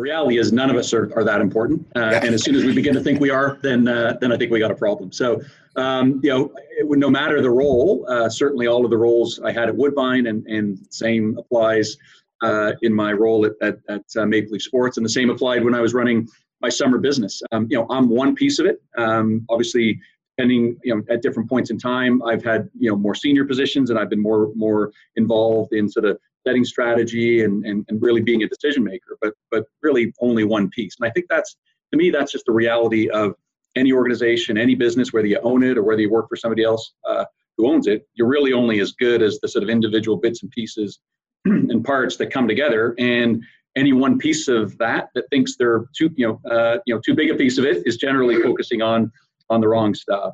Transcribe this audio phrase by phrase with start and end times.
[0.00, 1.86] the reality is none of us are, are that important.
[1.94, 2.24] Uh, yeah.
[2.24, 4.50] And as soon as we begin to think we are, then uh, then I think
[4.50, 5.12] we got a problem.
[5.12, 5.42] So
[5.76, 9.52] um, you know, it, no matter the role, uh, certainly all of the roles I
[9.52, 11.98] had at Woodbine, and and same applies
[12.42, 15.62] uh, in my role at at, at uh, Maple Leaf Sports, and the same applied
[15.64, 16.26] when I was running
[16.62, 17.42] my summer business.
[17.52, 18.82] Um, you know, I'm one piece of it.
[18.96, 20.00] Um, obviously,
[20.36, 23.90] depending you know at different points in time, I've had you know more senior positions,
[23.90, 28.20] and I've been more more involved in sort of setting strategy and, and, and really
[28.20, 30.96] being a decision maker, but but really only one piece.
[31.00, 31.56] And I think that's
[31.92, 33.34] to me that's just the reality of
[33.76, 36.92] any organization, any business, whether you own it or whether you work for somebody else
[37.08, 37.24] uh,
[37.56, 38.06] who owns it.
[38.14, 40.98] You're really only as good as the sort of individual bits and pieces
[41.44, 42.94] and parts that come together.
[42.98, 43.42] And
[43.76, 47.14] any one piece of that that thinks they're too you know uh, you know too
[47.14, 49.12] big a piece of it is generally focusing on
[49.48, 50.32] on the wrong stuff.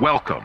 [0.00, 0.44] Welcome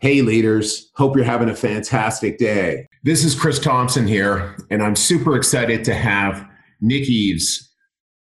[0.00, 0.90] Hey, leaders.
[0.94, 2.86] Hope you're having a fantastic day.
[3.02, 6.48] This is Chris Thompson here, and I'm super excited to have
[6.80, 7.70] Nick Eaves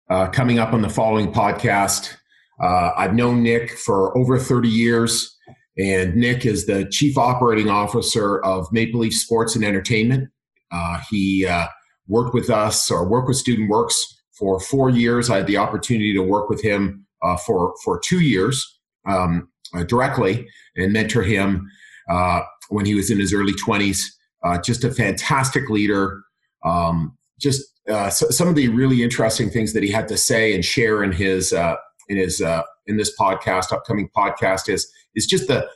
[0.09, 2.15] uh, coming up on the following podcast.
[2.63, 5.37] Uh, I've known Nick for over 30 years,
[5.77, 10.29] and Nick is the Chief Operating Officer of Maple Leaf Sports and Entertainment.
[10.71, 11.67] Uh, he uh,
[12.07, 14.01] worked with us or worked with Student Works
[14.39, 15.29] for four years.
[15.29, 18.79] I had the opportunity to work with him uh, for, for two years.
[19.05, 21.69] Um, uh, directly and mentor him
[22.09, 24.01] uh, when he was in his early 20s.
[24.43, 26.21] Uh, just a fantastic leader.
[26.63, 30.53] Um, just uh, so, some of the really interesting things that he had to say
[30.53, 31.75] and share in his uh,
[32.09, 35.67] in his uh, in this podcast, upcoming podcast, is is just the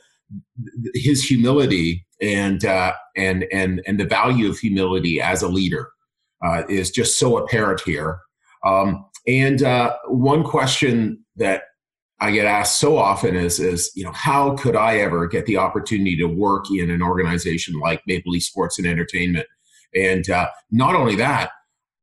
[0.94, 2.64] his humility and
[3.16, 5.90] and and and the value of humility as a leader
[6.68, 8.20] is just so apparent here.
[8.64, 9.60] Um, and
[10.06, 11.62] one question that
[12.20, 15.56] I get asked so often is, is, you know, how could I ever get the
[15.56, 19.46] opportunity to work in an organization like Maple Leaf Sports and Entertainment?
[19.94, 21.50] And uh, not only that,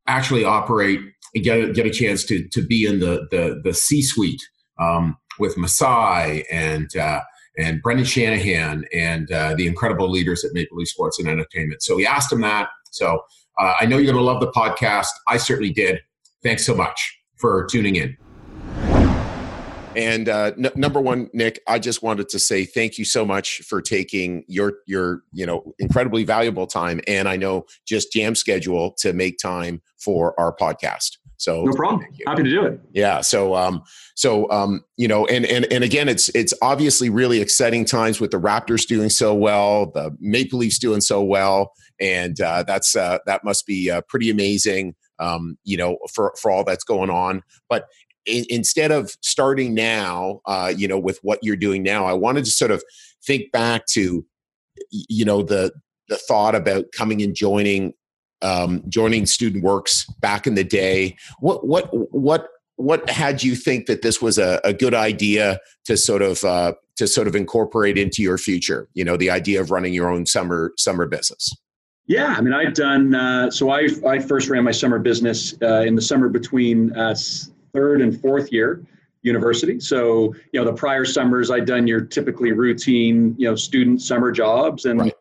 [0.08, 1.02] actually operate
[1.36, 4.42] get get a chance to to be in the the, the C suite
[4.80, 7.22] um, with Masai and uh,
[7.58, 11.82] and Brendan Shanahan and uh, the incredible leaders at Maple Leaf Sports and Entertainment.
[11.82, 12.70] So we asked him that.
[12.92, 13.22] So
[13.60, 15.08] uh, I know you're going to love the podcast.
[15.28, 16.00] I certainly did.
[16.44, 18.18] Thanks so much for tuning in.
[19.98, 23.64] And uh, n- number one, Nick, I just wanted to say thank you so much
[23.68, 28.92] for taking your your you know incredibly valuable time, and I know just jam schedule
[29.00, 31.18] to make time for our podcast.
[31.38, 32.06] So no problem.
[32.28, 32.80] Happy to do it.
[32.94, 33.22] Yeah.
[33.22, 33.84] So um
[34.16, 38.32] so um you know and and and again it's it's obviously really exciting times with
[38.32, 43.18] the Raptors doing so well, the Maple Leafs doing so well, and uh, that's uh,
[43.26, 44.96] that must be uh, pretty amazing.
[45.20, 47.42] Um, you know, for for all that's going on.
[47.70, 47.86] But
[48.28, 52.46] in, instead of starting now, uh, you know, with what you're doing now, I wanted
[52.46, 52.84] to sort of
[53.26, 54.26] think back to,
[54.92, 55.72] you know, the
[56.10, 57.94] the thought about coming and joining
[58.42, 61.18] um, joining Student Works back in the day.
[61.40, 65.98] What what what what had you think that this was a, a good idea to
[65.98, 68.88] sort of uh, to sort of incorporate into your future?
[68.94, 71.52] You know, the idea of running your own summer summer business.
[72.06, 73.14] Yeah, I mean, I've done.
[73.14, 77.16] Uh, so I I first ran my summer business uh, in the summer between uh,
[77.78, 78.84] third and fourth year
[79.22, 79.80] university.
[79.80, 84.32] So, you know, the prior summers I'd done your typically routine, you know, student summer
[84.32, 85.14] jobs and right.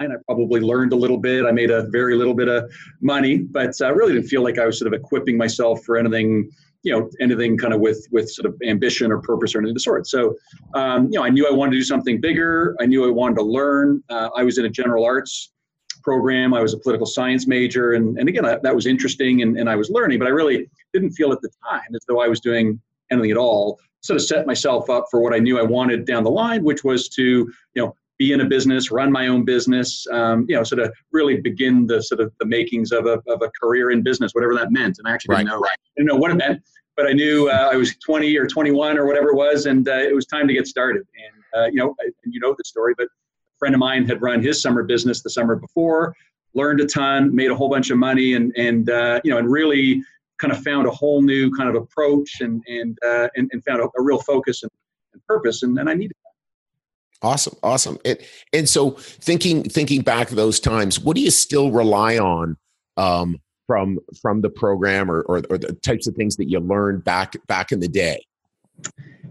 [0.00, 1.44] I probably learned a little bit.
[1.44, 2.70] I made a very little bit of
[3.00, 6.50] money, but I really didn't feel like I was sort of equipping myself for anything,
[6.82, 9.76] you know, anything kind of with with sort of ambition or purpose or anything of
[9.76, 10.06] the sort.
[10.06, 10.36] So,
[10.74, 12.76] um, you know, I knew I wanted to do something bigger.
[12.80, 14.02] I knew I wanted to learn.
[14.08, 15.52] Uh, I was in a general arts
[16.02, 16.54] program.
[16.54, 19.68] I was a political science major, and and again, I, that was interesting, and, and
[19.68, 20.18] I was learning.
[20.18, 22.80] But I really didn't feel at the time as though I was doing
[23.10, 23.78] anything at all.
[24.02, 26.84] Sort of set myself up for what I knew I wanted down the line, which
[26.84, 27.52] was to, you
[27.82, 31.40] know, be in a business, run my own business, um, you know, sort of really
[31.40, 34.70] begin the sort of the makings of a, of a career in business, whatever that
[34.72, 34.98] meant.
[34.98, 35.46] And I actually right.
[35.46, 35.66] didn't know,
[35.96, 36.62] didn't know what it meant,
[36.96, 39.92] but I knew uh, I was 20 or 21 or whatever it was, and uh,
[39.92, 41.02] it was time to get started.
[41.14, 43.08] And uh, you know, and you know the story, but
[43.60, 46.16] friend of mine had run his summer business the summer before,
[46.54, 49.48] learned a ton, made a whole bunch of money, and and uh, you know, and
[49.48, 50.02] really
[50.40, 53.80] kind of found a whole new kind of approach and and uh, and, and, found
[53.80, 54.72] a, a, real focus and,
[55.12, 57.28] and purpose, and, and I needed that.
[57.28, 57.98] Awesome, awesome.
[58.04, 62.56] It, and so thinking thinking back those times, what do you still rely on
[62.96, 67.04] um, from from the program or, or, or the types of things that you learned
[67.04, 68.24] back back in the day?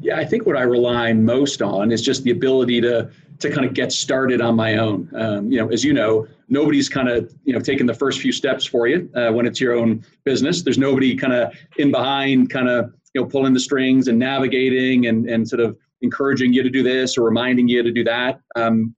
[0.02, 3.10] Yeah, I think what I rely most on is just the ability to
[3.40, 5.10] to kind of get started on my own.
[5.16, 8.32] Um, you know, as you know, nobody's kind of you know taking the first few
[8.32, 10.62] steps for you uh, when it's your own business.
[10.62, 15.08] There's nobody kind of in behind, kind of you know pulling the strings and navigating
[15.08, 18.40] and and sort of encouraging you to do this or reminding you to do that.
[18.56, 18.96] Um,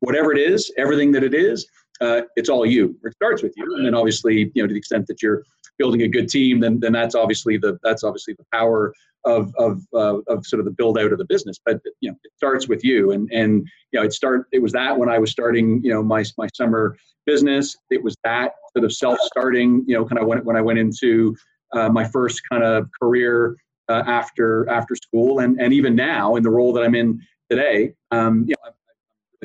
[0.00, 1.66] whatever it is, everything that it is,
[2.00, 2.96] uh, it's all you.
[3.04, 5.42] It starts with you, and then obviously, you know, to the extent that you're
[5.78, 8.92] building a good team, then then that's obviously the that's obviously the power
[9.24, 11.56] of of uh, of sort of the build out of the business.
[11.64, 14.72] But you know, it starts with you, and and you know, it start it was
[14.72, 17.76] that when I was starting, you know, my my summer business.
[17.90, 20.78] It was that sort of self starting, you know, kind of when when I went
[20.78, 21.36] into
[21.72, 23.56] uh, my first kind of career
[23.88, 27.94] uh, after after school, and and even now in the role that I'm in today,
[28.10, 28.72] um, you know,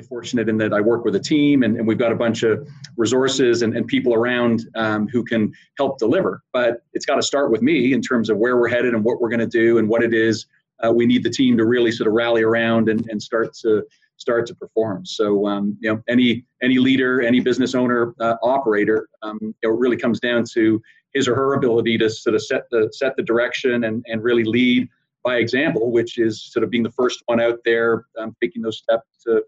[0.01, 2.67] fortunate in that I work with a team and, and we've got a bunch of
[2.97, 6.43] resources and, and people around um, who can help deliver.
[6.53, 9.21] But it's got to start with me in terms of where we're headed and what
[9.21, 10.45] we're going to do and what it is
[10.83, 13.83] uh, we need the team to really sort of rally around and, and start to
[14.17, 15.05] start to perform.
[15.05, 19.97] So um, you know any any leader, any business owner, uh, operator, um, it really
[19.97, 20.81] comes down to
[21.13, 24.43] his or her ability to sort of set the set the direction and, and really
[24.43, 24.87] lead
[25.23, 28.77] by example, which is sort of being the first one out there, um, taking those
[28.77, 29.43] steps to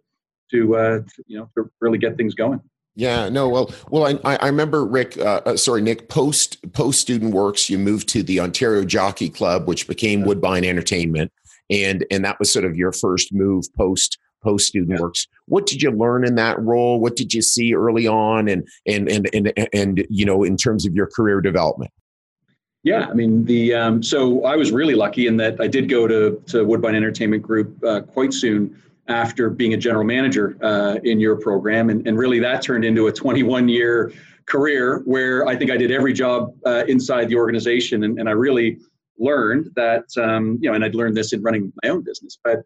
[0.52, 2.62] to, uh, to, you know to really get things going.
[2.96, 7.34] Yeah, no, well, well, I, I remember Rick, uh, uh, sorry, Nick, post post student
[7.34, 11.32] works, you moved to the Ontario Jockey Club, which became Woodbine Entertainment,
[11.70, 15.02] and and that was sort of your first move post post student yeah.
[15.02, 15.26] works.
[15.46, 17.00] What did you learn in that role?
[17.00, 20.86] What did you see early on, and and and and and you know, in terms
[20.86, 21.92] of your career development?
[22.84, 26.08] Yeah, I mean the um, so I was really lucky in that I did go
[26.08, 28.76] to to Woodbine Entertainment Group uh, quite soon
[29.12, 31.90] after being a general manager uh, in your program.
[31.90, 34.12] And, and really that turned into a 21 year
[34.46, 38.04] career where I think I did every job uh, inside the organization.
[38.04, 38.80] And, and I really
[39.20, 42.60] learned that, um, you know, and I'd learned this in running my own business, but,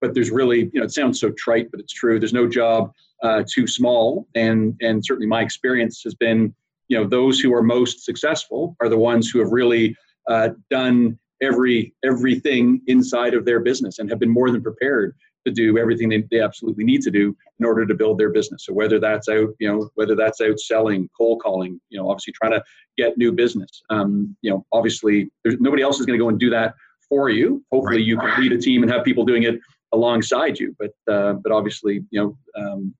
[0.00, 2.18] but there's really, you know, it sounds so trite, but it's true.
[2.18, 4.26] There's no job uh, too small.
[4.34, 6.54] And, and certainly my experience has been,
[6.88, 9.96] you know, those who are most successful are the ones who have really
[10.28, 15.14] uh, done every everything inside of their business and have been more than prepared
[15.46, 18.64] to do everything they, they absolutely need to do in order to build their business.
[18.66, 22.34] So whether that's out, you know, whether that's out selling, cold calling, you know, obviously
[22.34, 22.62] trying to
[22.96, 23.82] get new business.
[23.90, 26.74] Um, you know, obviously there's nobody else is going to go and do that
[27.08, 27.64] for you.
[27.72, 28.06] Hopefully right.
[28.06, 29.58] you can lead a team and have people doing it
[29.92, 30.74] alongside you.
[30.78, 32.94] But uh, but obviously, you know, um,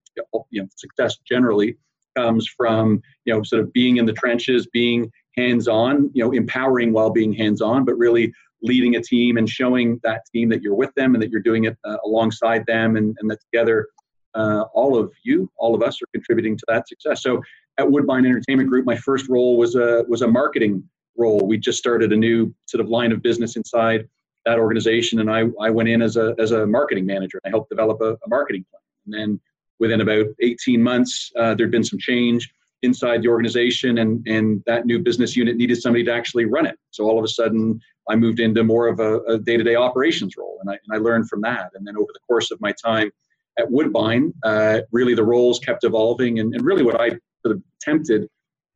[0.51, 1.77] you know, success generally
[2.17, 6.93] comes from you know sort of being in the trenches, being hands-on, you know, empowering
[6.93, 10.95] while being hands-on, but really leading a team and showing that team that you're with
[10.95, 13.89] them and that you're doing it uh, alongside them and, and that together
[14.35, 17.23] uh, all of you all of us are contributing to that success.
[17.23, 17.43] So
[17.79, 20.83] at woodbine entertainment group my first role was a was a marketing
[21.17, 21.47] role.
[21.47, 24.09] We just started a new sort of line of business inside
[24.45, 27.55] that organization and i, I went in as a, as a marketing manager and i
[27.55, 28.81] helped develop a, a marketing plan.
[29.07, 29.41] And then
[29.79, 34.87] within about 18 months uh, there'd been some change inside the organization and and that
[34.87, 36.77] new business unit needed somebody to actually run it.
[36.91, 40.59] So all of a sudden i moved into more of a, a day-to-day operations role
[40.61, 41.71] and I, and I learned from that.
[41.75, 43.11] And then over the course of my time
[43.59, 47.09] at woodbine uh, really the roles kept evolving and, and really what i
[47.45, 48.29] sort of attempted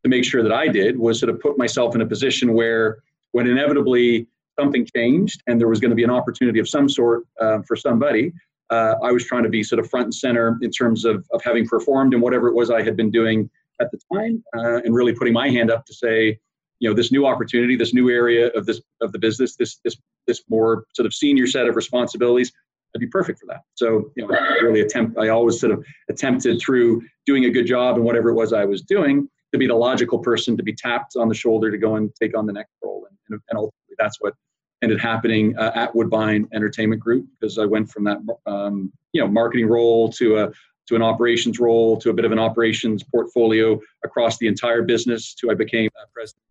[0.03, 2.99] to make sure that i did was sort of put myself in a position where
[3.33, 4.27] when inevitably
[4.59, 7.77] something changed and there was going to be an opportunity of some sort uh, for
[7.77, 8.33] somebody
[8.71, 11.43] uh, I was trying to be sort of front and center in terms of, of
[11.45, 13.49] having performed in whatever it was I had been doing
[13.81, 16.39] at the time uh, and really putting my hand up to say
[16.81, 19.97] you know this new opportunity this new area of this of the business this this
[20.27, 22.53] this more sort of senior set of responsibilities
[22.95, 23.61] i'd be perfect for that.
[23.75, 27.67] So you know I really attempt i always sort of attempted through doing a good
[27.67, 30.75] job and whatever it was i was doing to be the logical person to be
[30.75, 33.07] tapped on the shoulder to go and take on the next role.
[33.31, 34.35] And, and, ultimately that's what
[34.83, 39.27] ended happening uh, at woodbine entertainment group because i went from that um, you know
[39.27, 40.53] marketing role to a
[40.87, 45.35] to an operations role to a bit of an operations portfolio across the entire business
[45.35, 46.43] to I became president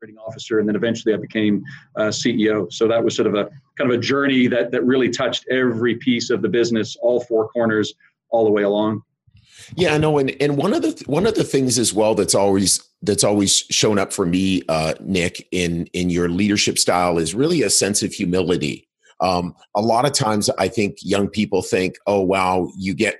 [0.00, 1.62] operating officer and then eventually I became
[1.96, 2.72] uh, CEO.
[2.72, 5.96] So that was sort of a kind of a journey that that really touched every
[5.96, 7.92] piece of the business, all four corners,
[8.30, 9.02] all the way along.
[9.76, 12.34] Yeah, I know, and and one of the one of the things as well that's
[12.34, 17.34] always that's always shown up for me, uh, Nick, in in your leadership style is
[17.34, 18.88] really a sense of humility.
[19.20, 23.18] Um, a lot of times, I think young people think, "Oh, wow, you get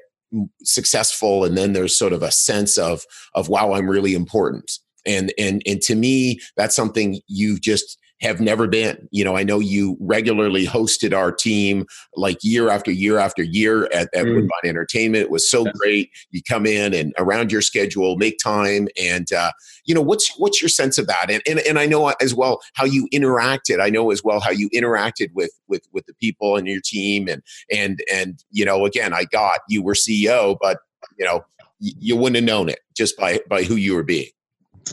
[0.62, 5.32] successful and then there's sort of a sense of of wow i'm really important and
[5.38, 9.08] and and to me that's something you've just have never been.
[9.10, 13.84] You know, I know you regularly hosted our team like year after year after year
[13.86, 14.34] at, at mm.
[14.34, 15.24] Woodbine Entertainment.
[15.24, 15.74] It was so yes.
[15.78, 16.10] great.
[16.30, 19.52] You come in and around your schedule, make time, and uh,
[19.84, 21.30] you know what's what's your sense of that?
[21.30, 23.80] And, and and I know as well how you interacted.
[23.80, 27.28] I know as well how you interacted with with with the people and your team,
[27.28, 30.78] and and and you know, again, I got you were CEO, but
[31.18, 31.44] you know,
[31.78, 34.28] you wouldn't have known it just by by who you were being.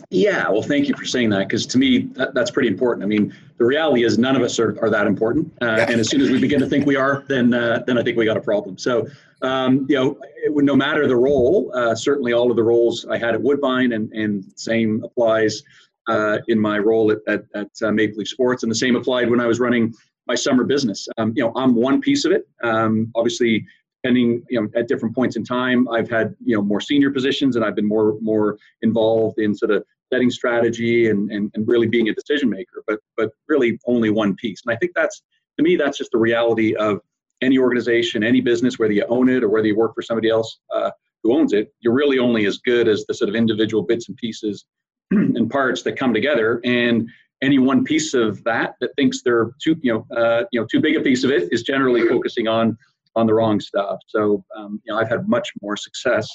[0.09, 3.03] Yeah, well, thank you for saying that because to me, that, that's pretty important.
[3.03, 5.89] I mean, the reality is none of us are, are that important, uh, yeah.
[5.89, 8.17] and as soon as we begin to think we are, then uh, then I think
[8.17, 8.77] we got a problem.
[8.77, 9.07] So,
[9.41, 13.17] um, you know, it, no matter the role, uh, certainly all of the roles I
[13.17, 15.63] had at Woodbine, and and same applies
[16.07, 19.29] uh, in my role at at, at uh, Maple Leaf Sports, and the same applied
[19.29, 19.93] when I was running
[20.27, 21.07] my summer business.
[21.17, 22.47] Um, you know, I'm one piece of it.
[22.63, 23.65] Um, obviously,
[24.07, 25.87] depending you know at different points in time.
[25.89, 29.71] I've had you know more senior positions and i've been more more involved in sort
[29.71, 29.83] of
[30.13, 34.35] setting strategy and, and, and really being a decision maker but but really only one
[34.35, 34.61] piece.
[34.65, 35.21] And i think that's
[35.57, 37.01] to me that's just the reality of
[37.41, 40.59] any organization any business whether you own it or whether you work for somebody else
[40.73, 40.91] uh,
[41.23, 44.17] who owns it you're really only as good as the sort of individual bits and
[44.17, 44.65] pieces
[45.11, 46.59] and parts that come together.
[46.65, 47.09] And
[47.41, 50.81] any one piece of that that thinks they're too you know uh, you know too
[50.81, 52.75] big a piece of it is generally focusing on
[53.15, 53.99] on the wrong stuff.
[54.07, 56.27] So um, you know, I've had much more success,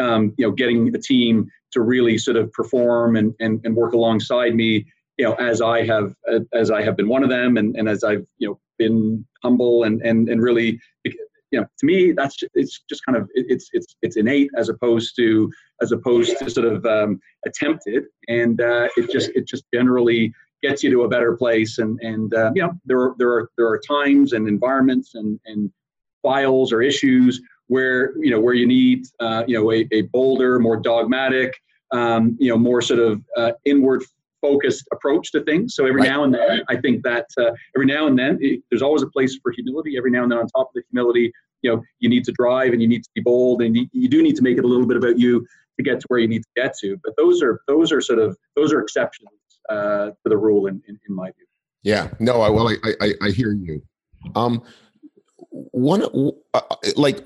[0.00, 3.92] um, you know, getting a team to really sort of perform and, and, and work
[3.92, 4.84] alongside me,
[5.18, 6.14] you know, as I have
[6.54, 9.84] as I have been one of them, and, and as I've you know been humble
[9.84, 11.12] and and and really, you
[11.52, 15.50] know, to me that's it's just kind of it's it's it's innate as opposed to
[15.82, 20.82] as opposed to sort of um, attempted, and uh, it just it just generally gets
[20.82, 23.68] you to a better place and and uh, you know there are there are there
[23.68, 25.70] are times and environments and and
[26.22, 30.58] files or issues where you know where you need uh, you know a, a bolder,
[30.58, 31.54] more dogmatic,
[31.92, 34.02] um, you know more sort of uh, inward
[34.42, 35.74] focused approach to things.
[35.74, 36.08] So every right.
[36.08, 39.06] now and then, I think that uh, every now and then it, there's always a
[39.06, 39.96] place for humility.
[39.96, 42.72] Every now and then, on top of the humility, you know you need to drive
[42.72, 44.68] and you need to be bold and you, you do need to make it a
[44.68, 45.46] little bit about you
[45.76, 46.98] to get to where you need to get to.
[47.04, 49.30] But those are those are sort of those are exceptions
[49.68, 51.46] uh, to the rule in, in, in my view.
[51.82, 53.80] Yeah, no, I well, I I, I hear you.
[54.34, 54.62] Um,
[55.50, 57.24] one uh, uh, like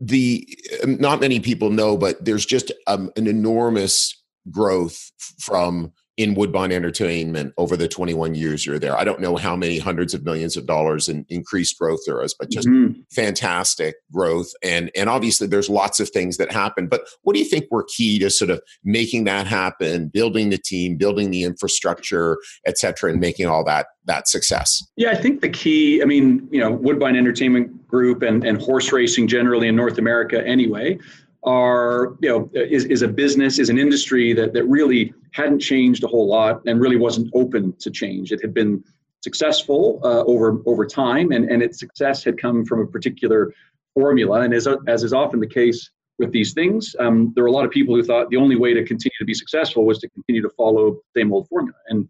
[0.00, 0.46] the
[0.82, 6.72] um, not many people know but there's just um, an enormous growth from in Woodbine
[6.72, 8.96] Entertainment over the 21 years you're there.
[8.96, 12.34] I don't know how many hundreds of millions of dollars in increased growth there is,
[12.34, 13.00] but just mm-hmm.
[13.10, 14.50] fantastic growth.
[14.62, 16.86] And and obviously there's lots of things that happen.
[16.86, 20.58] But what do you think were key to sort of making that happen, building the
[20.58, 24.82] team, building the infrastructure, et cetera, and making all that that success?
[24.96, 28.90] Yeah, I think the key, I mean, you know, Woodbine Entertainment Group and, and horse
[28.90, 30.98] racing generally in North America anyway,
[31.46, 36.02] are you know is, is a business is an industry that that really hadn't changed
[36.04, 38.32] a whole lot and really wasn't open to change.
[38.32, 38.82] It had been
[39.22, 43.52] successful uh, over over time and and its success had come from a particular
[43.94, 44.40] formula.
[44.40, 47.64] And as as is often the case with these things um, there were a lot
[47.64, 50.42] of people who thought the only way to continue to be successful was to continue
[50.42, 51.78] to follow the same old formula.
[51.88, 52.08] And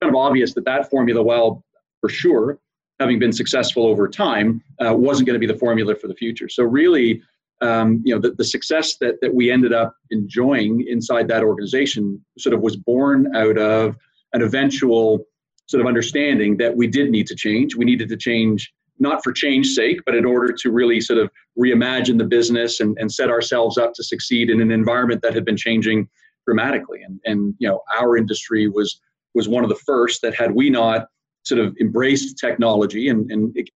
[0.00, 1.64] kind of obvious that that formula while
[2.00, 2.58] for sure
[3.00, 6.48] having been successful over time uh, wasn't going to be the formula for the future.
[6.48, 7.22] So really
[7.60, 12.24] um, you know, the, the success that, that we ended up enjoying inside that organization
[12.38, 13.96] sort of was born out of
[14.32, 15.24] an eventual
[15.66, 17.74] sort of understanding that we did need to change.
[17.74, 21.30] We needed to change not for change sake, but in order to really sort of
[21.58, 25.44] reimagine the business and, and set ourselves up to succeed in an environment that had
[25.44, 26.08] been changing
[26.46, 27.02] dramatically.
[27.02, 29.00] And, and you know, our industry was
[29.34, 31.06] was one of the first that had we not
[31.44, 33.68] sort of embraced technology, and, and it,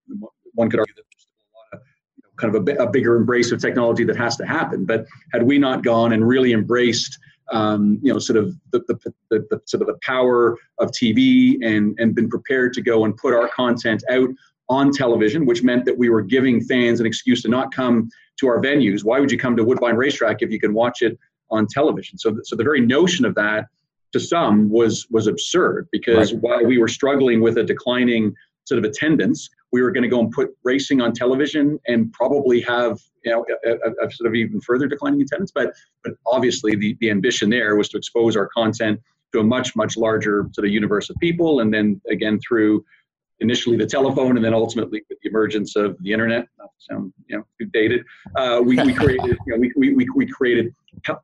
[0.55, 1.03] one could argue that
[2.37, 4.85] kind of a, a, bigger embrace of technology that has to happen.
[4.85, 7.17] But had we not gone and really embraced,
[7.51, 11.57] um, you know, sort of the, the, the, the, sort of the power of TV
[11.63, 14.29] and and been prepared to go and put our content out
[14.69, 18.09] on television, which meant that we were giving fans an excuse to not come
[18.39, 19.03] to our venues.
[19.03, 21.17] Why would you come to Woodbine Racetrack if you can watch it
[21.51, 22.17] on television?
[22.17, 23.65] So, so the very notion of that
[24.13, 26.41] to some was was absurd because right.
[26.41, 30.19] while we were struggling with a declining sort of attendance, we were going to go
[30.19, 34.35] and put racing on television and probably have you know a, a, a, sort of
[34.35, 35.51] even further declining attendance.
[35.53, 38.99] But but obviously the the ambition there was to expose our content
[39.33, 42.85] to a much much larger sort of universe of people, and then again through
[43.39, 47.13] initially the telephone and then ultimately with the emergence of the internet not to sound
[47.27, 48.03] you know too dated
[48.37, 50.73] uh, we, we created you know we, we, we created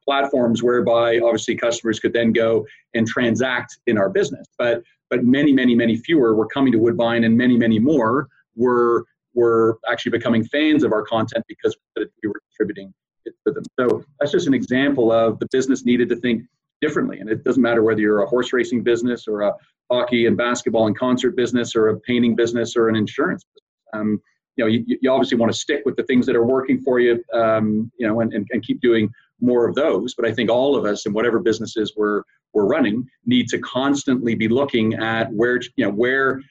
[0.03, 5.51] platforms whereby obviously customers could then go and transact in our business but but many,
[5.51, 10.44] many, many fewer were coming to Woodbine, and many, many more were were actually becoming
[10.44, 12.94] fans of our content because we were distributing
[13.25, 13.63] it to them.
[13.80, 16.44] So that's just an example of the business needed to think
[16.82, 17.20] differently.
[17.20, 19.54] And it doesn't matter whether you're a horse racing business or a
[19.92, 23.70] hockey and basketball and concert business or a painting business or an insurance business.
[23.94, 24.22] Um,
[24.56, 27.00] you know, you, you obviously want to stick with the things that are working for
[27.00, 29.10] you, um, you know, and, and, and keep doing
[29.41, 30.13] more of those.
[30.15, 34.36] But I think all of us in whatever businesses we're, we're running need to constantly
[34.36, 36.41] be looking at where, you know, where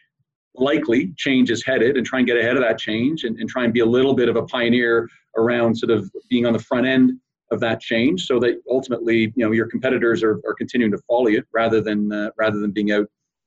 [0.54, 3.64] likely change is headed and try and get ahead of that change and, and try
[3.64, 6.86] and be a little bit of a pioneer around sort of being on the front
[6.86, 7.12] end
[7.50, 11.28] of that change so that ultimately you know your competitors are, are continuing to follow
[11.28, 13.06] you rather than uh, rather than being out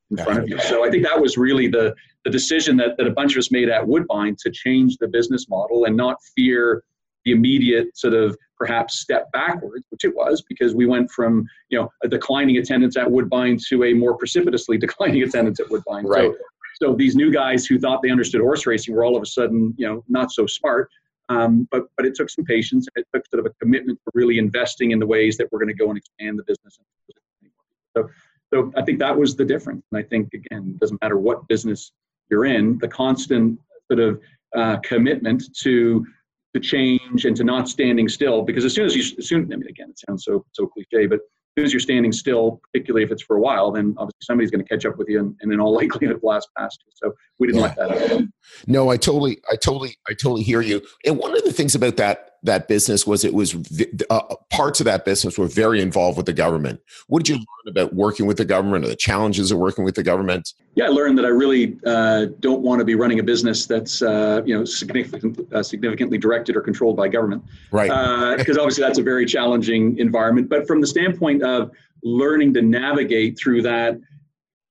[0.10, 1.94] in front of you so i think that was really the
[2.26, 5.48] the decision that, that a bunch of us made at woodbine to change the business
[5.50, 6.84] model and not fear
[7.26, 11.80] the immediate sort of perhaps step backwards which it was because we went from you
[11.80, 16.32] know a declining attendance at woodbine to a more precipitously declining attendance at woodbine right.
[16.32, 16.38] so
[16.82, 19.74] so these new guys who thought they understood horse racing were all of a sudden,
[19.78, 20.90] you know, not so smart.
[21.30, 22.88] Um, but but it took some patience.
[22.96, 25.70] It took sort of a commitment to really investing in the ways that we're going
[25.70, 26.80] to go and expand the business.
[27.96, 28.10] So
[28.54, 29.84] so I think that was the difference.
[29.92, 31.92] And I think again, it doesn't matter what business
[32.30, 33.60] you're in, the constant
[33.90, 34.20] sort of
[34.56, 36.06] uh, commitment to
[36.54, 38.42] to change and to not standing still.
[38.42, 41.08] Because as soon as you, as soon, I mean, again, it sounds so so cliche,
[41.08, 44.20] but as soon as you're standing still, particularly if it's for a while, then obviously
[44.22, 46.92] somebody's going to catch up with you, and, and in all likelihood, blast past you.
[46.96, 47.68] So we didn't yeah.
[47.68, 48.30] like that.
[48.68, 50.82] No, I totally, I totally, I totally hear you.
[51.06, 53.56] And one of the things about that that business was it was
[54.10, 56.80] uh, parts of that business were very involved with the government.
[57.08, 59.96] What did you learn about working with the government or the challenges of working with
[59.96, 60.54] the government?
[60.76, 64.02] Yeah, I learned that I really uh, don't want to be running a business that's
[64.02, 67.44] uh, you know significant, uh, significantly directed or controlled by government.
[67.72, 68.38] Right.
[68.38, 70.50] Because uh, obviously that's a very challenging environment.
[70.50, 71.72] But from the standpoint of
[72.04, 74.00] learning to navigate through that,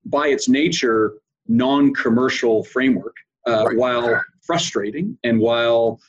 [0.06, 1.14] by its nature,
[1.46, 3.14] non-commercial framework,
[3.46, 3.76] uh, right.
[3.76, 6.00] while frustrating and while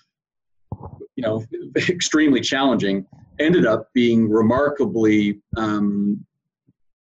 [1.15, 1.43] you know,
[1.89, 3.05] extremely challenging,
[3.39, 6.23] ended up being remarkably, um,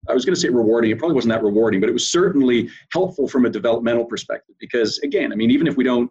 [0.08, 0.90] I was going to say rewarding.
[0.90, 4.56] It probably wasn't that rewarding, but it was certainly helpful from a developmental perspective.
[4.58, 6.10] Because again, I mean, even if we don't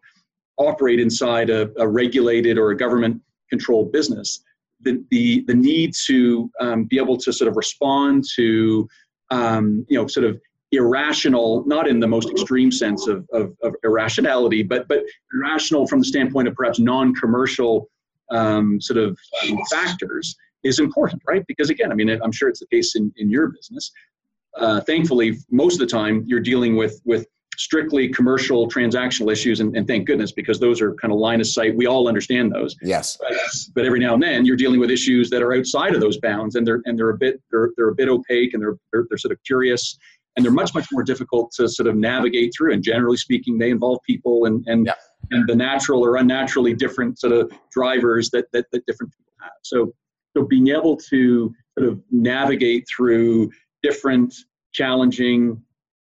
[0.57, 4.43] operate inside a, a regulated or a government controlled business,
[4.81, 8.87] the, the, the need to um, be able to sort of respond to,
[9.31, 10.39] um, you know, sort of
[10.71, 15.99] irrational, not in the most extreme sense of, of, of irrationality, but, but irrational from
[15.99, 17.89] the standpoint of perhaps non-commercial
[18.31, 21.45] um, sort of um, factors is important, right?
[21.47, 23.91] Because again, I mean, I'm sure it's the case in, in your business.
[24.57, 29.75] Uh, thankfully, most of the time you're dealing with, with strictly commercial transactional issues and,
[29.75, 32.75] and, thank goodness because those are kind of line of sight we all understand those
[32.83, 33.33] yes but,
[33.73, 36.55] but, every now and then you're dealing with issues that are outside of those bounds
[36.55, 39.17] and they're and they're a bit they're, they're a bit opaque and they're, they're, they're
[39.17, 39.97] sort of curious
[40.37, 43.71] and they're much much more difficult to sort of navigate through and generally speaking they
[43.71, 44.93] involve people and and, yeah.
[45.31, 49.51] and the natural or unnaturally different sort of drivers that, that that different people have
[49.63, 49.91] so
[50.35, 53.49] so being able to sort of navigate through
[53.83, 54.33] different
[54.73, 55.61] challenging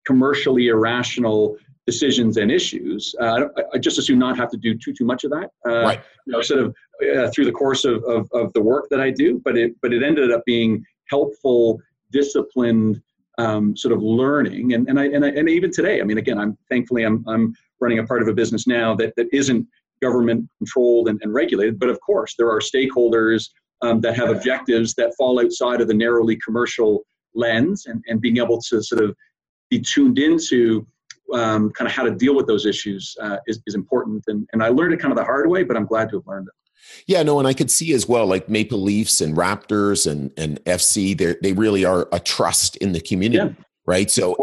[0.06, 3.16] commercially irrational decisions and issues.
[3.20, 5.50] Uh, I just assume not have to do too too much of that.
[5.68, 6.02] Uh, right.
[6.26, 6.76] You know, sort of
[7.16, 9.94] uh, through the course of, of, of the work that I do, but it but
[9.94, 11.80] it ended up being helpful,
[12.12, 13.02] disciplined
[13.38, 14.74] um, sort of learning.
[14.74, 17.56] And, and, I, and, I, and even today, I mean, again, I'm thankfully I'm, I'm
[17.80, 19.68] running a part of a business now that, that isn't
[20.02, 21.80] government controlled and, and regulated.
[21.80, 23.50] But of course, there are stakeholders
[23.82, 27.04] um, that have objectives that fall outside of the narrowly commercial
[27.36, 29.16] lens and, and being able to sort of
[29.70, 30.88] be tuned into
[31.34, 34.24] um, kind of how to deal with those issues uh, is, is important.
[34.28, 36.28] And, and I learned it kind of the hard way, but I'm glad to have
[36.28, 36.54] learned it.
[37.08, 40.64] Yeah, no, and I could see as well, like Maple Leafs and Raptors and and
[40.66, 43.38] FC, they they really are a trust in the community.
[43.38, 43.64] Yeah.
[43.88, 44.12] Right.
[44.12, 44.36] So,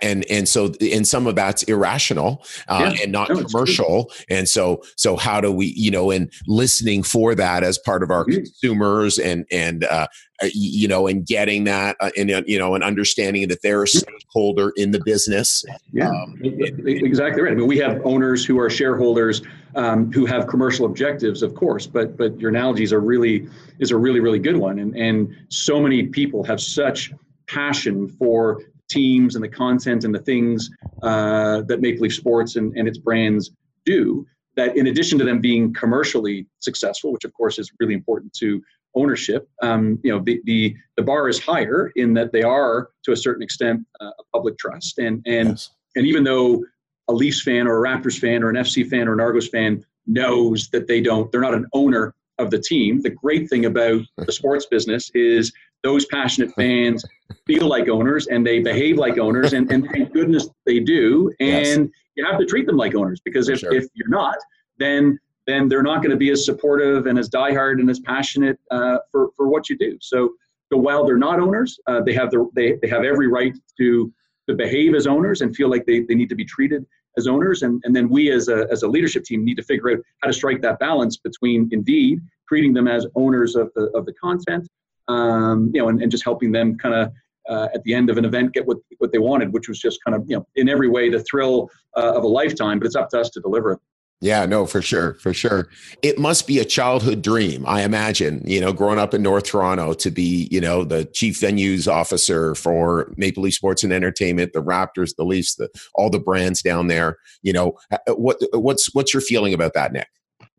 [0.00, 3.02] and, and so, and some of that's irrational uh, yeah.
[3.02, 4.10] and not no, commercial.
[4.30, 8.10] And so, so how do we, you know, and listening for that as part of
[8.10, 8.36] our mm-hmm.
[8.36, 10.06] consumers and, and, uh, uh,
[10.52, 13.88] you know, and getting that uh, and, uh, you know, and understanding that they're a
[13.88, 15.64] stakeholder in the business.
[15.92, 17.52] Yeah, um, exactly right.
[17.52, 19.42] I mean, we have owners who are shareholders
[19.74, 23.96] um, who have commercial objectives, of course, but, but your analogies are really, is a
[23.96, 24.78] really, really good one.
[24.78, 27.12] And, and so many people have such
[27.46, 30.70] passion for teams and the content and the things
[31.02, 33.50] uh, that Maple Leaf Sports and, and its brands
[33.84, 34.26] do.
[34.56, 38.62] That in addition to them being commercially successful, which of course is really important to
[38.96, 43.12] ownership, um, you know the, the the bar is higher in that they are to
[43.12, 45.70] a certain extent uh, a public trust, and and yes.
[45.94, 46.64] and even though
[47.08, 49.84] a Leafs fan or a Raptors fan or an FC fan or an Argos fan
[50.06, 53.00] knows that they don't, they're not an owner of the team.
[53.00, 57.04] The great thing about the sports business is those passionate fans
[57.46, 61.84] feel like owners and they behave like owners and, and thank goodness they do and
[61.84, 61.88] yes.
[62.16, 63.72] you have to treat them like owners because if, sure.
[63.72, 64.36] if you're not
[64.78, 68.58] then then they're not going to be as supportive and as diehard and as passionate
[68.70, 70.30] uh, for, for what you do so
[70.72, 74.12] so while they're not owners uh, they have the they, they have every right to
[74.48, 77.62] to behave as owners and feel like they, they need to be treated as owners.
[77.62, 80.28] And, and then we as a, as a leadership team need to figure out how
[80.28, 84.68] to strike that balance between indeed treating them as owners of the, of the content,
[85.08, 87.12] um, you know, and, and just helping them kind of
[87.48, 90.02] uh, at the end of an event get what, what they wanted, which was just
[90.04, 92.96] kind of, you know, in every way the thrill uh, of a lifetime, but it's
[92.96, 93.78] up to us to deliver it.
[94.22, 95.68] Yeah, no, for sure, for sure.
[96.02, 99.92] It must be a childhood dream, I imagine, you know, growing up in North Toronto
[99.92, 104.62] to be, you know, the chief venues officer for Maple Leaf Sports and Entertainment, the
[104.62, 107.18] Raptors, the Leafs, the all the brands down there.
[107.42, 110.08] You know, what what's what's your feeling about that, Nick?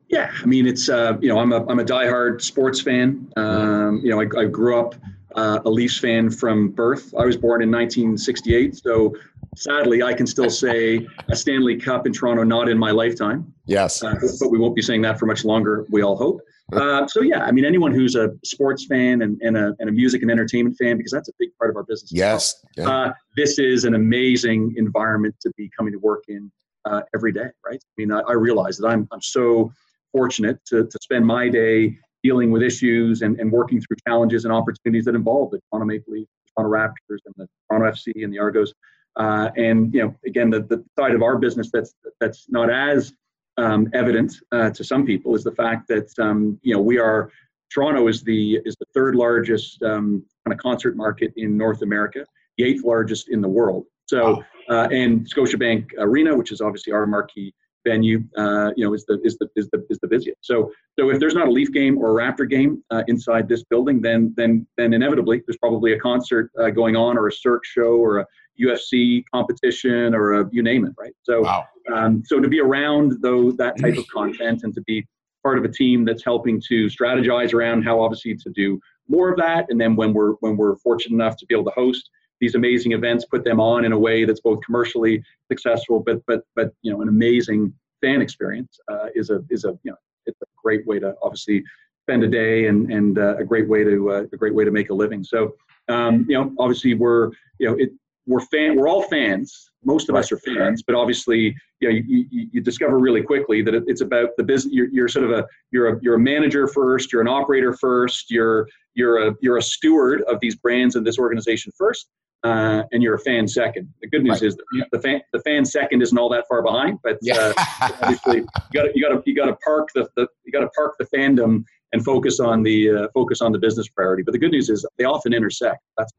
[0.08, 3.28] Yeah, I mean, it's uh, you know, I'm a I'm a diehard sports fan.
[3.38, 4.94] Um, you know, I, I grew up
[5.36, 7.14] uh, a Leafs fan from birth.
[7.18, 9.16] I was born in 1968, so
[9.58, 13.54] sadly, I can still say a Stanley Cup in Toronto, not in my lifetime.
[13.66, 14.04] Yes.
[14.04, 16.42] Uh, but we won't be saying that for much longer, we all hope.
[16.74, 19.92] Uh, so, yeah, I mean, anyone who's a sports fan and, and, a, and a
[19.92, 22.12] music and entertainment fan, because that's a big part of our business.
[22.12, 22.64] Yes.
[22.76, 22.88] Well.
[22.88, 22.94] Yeah.
[22.94, 26.52] Uh, this is an amazing environment to be coming to work in
[26.86, 27.80] uh, every day, right?
[27.82, 29.72] I mean, I, I, realize that I'm, I'm so
[30.12, 34.54] fortunate to, to spend my day dealing with issues and, and working through challenges and
[34.54, 38.34] opportunities that involve the Toronto Maple Leafs, the Toronto Raptors, and the Toronto FC and
[38.34, 38.74] the Argos.
[39.18, 43.14] Uh, and you know, again, the, the side of our business that's that's not as
[43.58, 47.32] um, evident uh, to some people is the fact that um, you know we are
[47.74, 52.26] Toronto is the is the third largest um, kind of concert market in North America,
[52.58, 53.86] the eighth largest in the world.
[54.06, 57.54] So, uh, and Scotiabank Arena, which is obviously our marquee
[57.86, 60.40] venue, uh, you know, is the is the is the is the busiest.
[60.42, 63.64] So, so if there's not a Leaf game or a Raptor game uh, inside this
[63.64, 67.66] building, then then then inevitably there's probably a concert uh, going on or a Cirque
[67.66, 68.26] show or a
[68.60, 71.14] UFC competition or a, you name it, right?
[71.24, 71.66] So, wow.
[71.94, 75.06] um, so to be around though that type of content and to be
[75.44, 79.38] part of a team that's helping to strategize around how obviously to do more of
[79.38, 82.56] that, and then when we're when we're fortunate enough to be able to host these
[82.56, 86.74] amazing events, put them on in a way that's both commercially successful, but but but
[86.82, 90.46] you know an amazing fan experience uh, is a is a you know it's a
[90.62, 91.64] great way to obviously
[92.04, 94.72] spend a day and and uh, a great way to uh, a great way to
[94.72, 95.24] make a living.
[95.24, 95.56] So
[95.88, 97.92] um, you know obviously we're you know it
[98.28, 100.20] we're fan we're all fans most of right.
[100.20, 104.02] us are fans but obviously you know you, you, you discover really quickly that it's
[104.02, 107.22] about the business you're, you're sort of a you're a you're a manager first you're
[107.22, 111.72] an operator first you're you're a you're a steward of these brands and this organization
[111.78, 112.10] first
[112.44, 113.92] uh, and you're a fan second.
[114.02, 114.44] The good news right.
[114.44, 114.58] is
[114.92, 117.54] the fan the fan second isn't all that far behind, but yeah.
[117.58, 120.62] uh, obviously you got you got to you got to park the, the you got
[120.62, 121.64] to park the fandom
[121.94, 124.24] and focus on the uh, focus on the business priority.
[124.24, 125.80] But the good news is they often intersect.
[125.98, 126.12] That's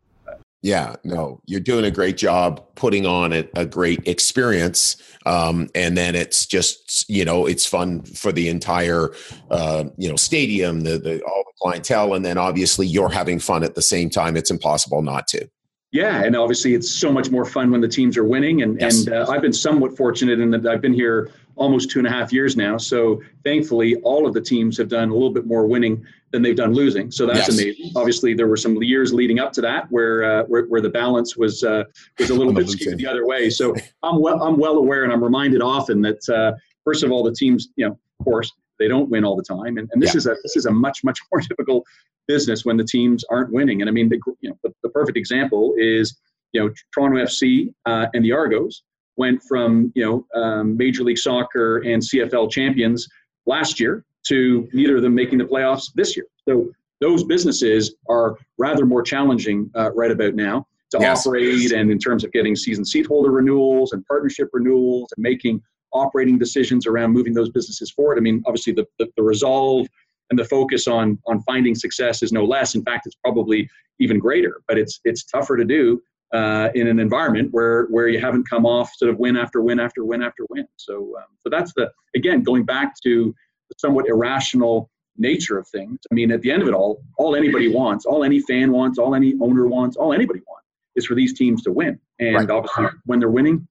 [0.62, 4.96] yeah, no, you're doing a great job putting on a, a great experience.
[5.24, 9.10] Um, and then it's just, you know, it's fun for the entire,
[9.50, 12.14] uh, you know, stadium, the, the, all the clientele.
[12.14, 14.36] And then obviously you're having fun at the same time.
[14.36, 15.48] It's impossible not to.
[15.90, 18.60] Yeah, and obviously it's so much more fun when the teams are winning.
[18.62, 19.06] And yes.
[19.06, 22.10] and uh, I've been somewhat fortunate in that I've been here almost two and a
[22.10, 22.78] half years now.
[22.78, 26.56] So thankfully, all of the teams have done a little bit more winning than they've
[26.56, 27.10] done losing.
[27.10, 27.58] So that's yes.
[27.58, 27.92] amazing.
[27.96, 31.36] Obviously, there were some years leading up to that where uh, where, where, the balance
[31.36, 31.84] was uh,
[32.18, 33.50] was a little bit skewed the other way.
[33.50, 36.52] So I'm well I'm well aware, and I'm reminded often that uh,
[36.84, 39.78] first of all, the teams, you know, of course, they don't win all the time,
[39.78, 40.18] and, and this yeah.
[40.18, 41.84] is a this is a much much more difficult
[42.26, 43.80] business when the teams aren't winning.
[43.80, 46.20] And I mean, the, you know, the, the perfect example is,
[46.52, 48.82] you know, Toronto FC uh, and the Argos
[49.18, 53.06] went from, you know, um, Major League Soccer and CFL champions
[53.46, 56.26] last year to neither of them making the playoffs this year.
[56.48, 61.26] So those businesses are rather more challenging uh, right about now to yes.
[61.26, 65.60] operate and in terms of getting season seat holder renewals and partnership renewals and making
[65.92, 68.18] operating decisions around moving those businesses forward.
[68.18, 69.86] I mean, obviously the, the, the resolve
[70.30, 72.74] and the focus on on finding success is no less.
[72.74, 74.60] In fact, it's probably even greater.
[74.66, 76.00] But it's it's tougher to do
[76.32, 79.80] uh, in an environment where where you haven't come off sort of win after win
[79.80, 80.66] after win after win.
[80.76, 83.34] So um, so that's the again going back to
[83.68, 85.98] the somewhat irrational nature of things.
[86.10, 88.98] I mean, at the end of it all, all anybody wants, all any fan wants,
[88.98, 91.98] all any owner wants, all anybody wants is for these teams to win.
[92.18, 92.50] And right.
[92.50, 93.66] obviously, when they're winning,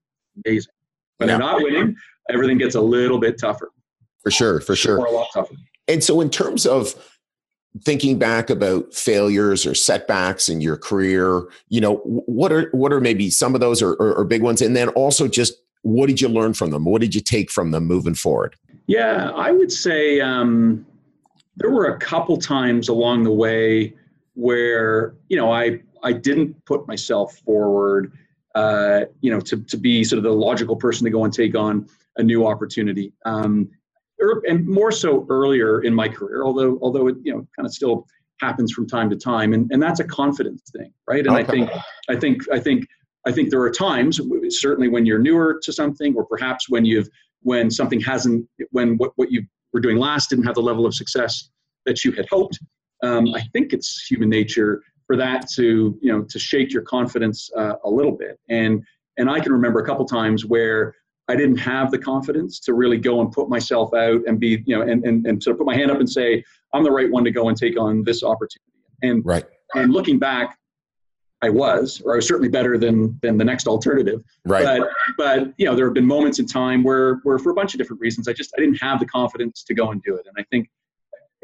[0.46, 0.72] amazing.
[1.18, 1.38] When yeah.
[1.38, 1.96] they're not winning,
[2.30, 3.72] everything gets a little bit tougher.
[4.22, 5.00] For sure, for sure.
[5.00, 5.56] Or a lot tougher.
[5.88, 6.96] And so, in terms of
[7.84, 13.02] thinking back about failures or setbacks in your career, you know, what are what are
[13.02, 16.20] maybe some of those or, or, or big ones, and then also just what did
[16.20, 16.86] you learn from them?
[16.86, 18.56] What did you take from them moving forward?
[18.88, 20.86] Yeah, I would say um,
[21.58, 23.94] there were a couple times along the way
[24.34, 28.14] where you know I I didn't put myself forward,
[28.56, 31.56] uh, you know, to to be sort of the logical person to go and take
[31.56, 33.14] on a new opportunity.
[33.26, 33.70] Um,
[34.20, 38.06] and more so earlier in my career, although although it you know kind of still
[38.42, 41.26] happens from time to time, and, and that's a confidence thing, right?
[41.26, 41.42] And okay.
[41.42, 41.70] I think
[42.10, 42.88] I think I think
[43.26, 47.10] I think there are times, certainly when you're newer to something, or perhaps when you've
[47.42, 50.96] when something hasn't, when what, what you were doing last didn't have the level of
[50.96, 51.50] success
[51.86, 52.58] that you had hoped.
[53.04, 57.50] Um, I think it's human nature for that to you know to shake your confidence
[57.58, 58.40] uh, a little bit.
[58.50, 58.84] And
[59.18, 60.96] and I can remember a couple times where
[61.30, 64.76] I didn't have the confidence to really go and put myself out and be you
[64.78, 67.10] know and and, and sort of put my hand up and say I'm the right
[67.10, 68.64] one to go and take on this opportunity.
[69.04, 69.46] And right.
[69.76, 70.58] And looking back,
[71.42, 74.24] I was, or I was certainly better than than the next alternative.
[74.46, 74.64] Right.
[74.64, 77.74] But but you know, there have been moments in time where where for a bunch
[77.74, 80.26] of different reasons, I just I didn't have the confidence to go and do it.
[80.26, 80.70] And I think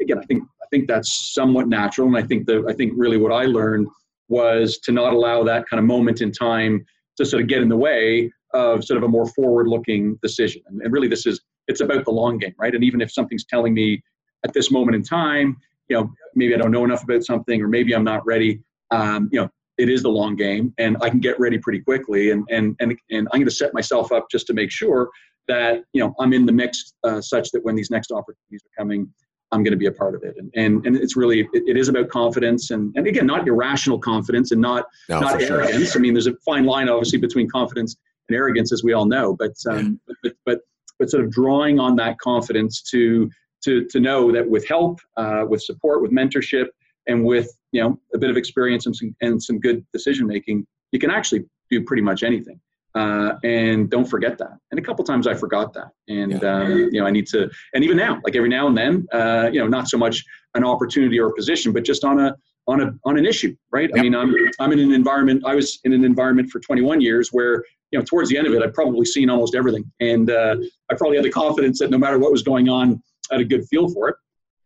[0.00, 2.08] again, I think I think that's somewhat natural.
[2.08, 3.88] And I think the I think really what I learned
[4.28, 6.84] was to not allow that kind of moment in time
[7.16, 10.62] to sort of get in the way of sort of a more forward-looking decision.
[10.66, 12.74] And, and really, this is it's about the long game, right?
[12.74, 14.02] And even if something's telling me
[14.44, 15.56] at this moment in time,
[15.88, 18.60] you know, maybe I don't know enough about something, or maybe I'm not ready.
[18.90, 19.48] Um, you know,
[19.78, 22.30] it is the long game, and I can get ready pretty quickly.
[22.30, 25.10] And and and and I'm going to set myself up just to make sure
[25.48, 28.82] that you know I'm in the mix, uh, such that when these next opportunities are
[28.82, 29.12] coming,
[29.52, 30.34] I'm going to be a part of it.
[30.36, 33.98] And and, and it's really it, it is about confidence, and and again, not irrational
[33.98, 35.92] confidence, and not no, not arrogance.
[35.92, 36.00] Sure.
[36.00, 37.96] I mean, there's a fine line, obviously, between confidence
[38.28, 39.36] and arrogance, as we all know.
[39.38, 40.14] But um, yeah.
[40.22, 40.60] but, but
[40.98, 43.30] but sort of drawing on that confidence to
[43.64, 46.66] to to know that with help, uh, with support, with mentorship,
[47.06, 50.66] and with you know a bit of experience and some and some good decision making,
[50.92, 52.60] you can actually do pretty much anything.
[52.94, 54.56] Uh, and don't forget that.
[54.70, 56.56] And a couple times I forgot that, and yeah.
[56.56, 57.50] um, you know I need to.
[57.74, 60.64] And even now, like every now and then, uh, you know, not so much an
[60.64, 63.90] opportunity or a position, but just on a on a on an issue, right?
[63.90, 63.98] Yep.
[63.98, 65.42] I mean, I'm I'm in an environment.
[65.44, 68.54] I was in an environment for 21 years where you know towards the end of
[68.54, 70.56] it, I'd probably seen almost everything, and uh,
[70.90, 73.44] I probably had the confidence that no matter what was going on, I had a
[73.44, 74.16] good feel for it.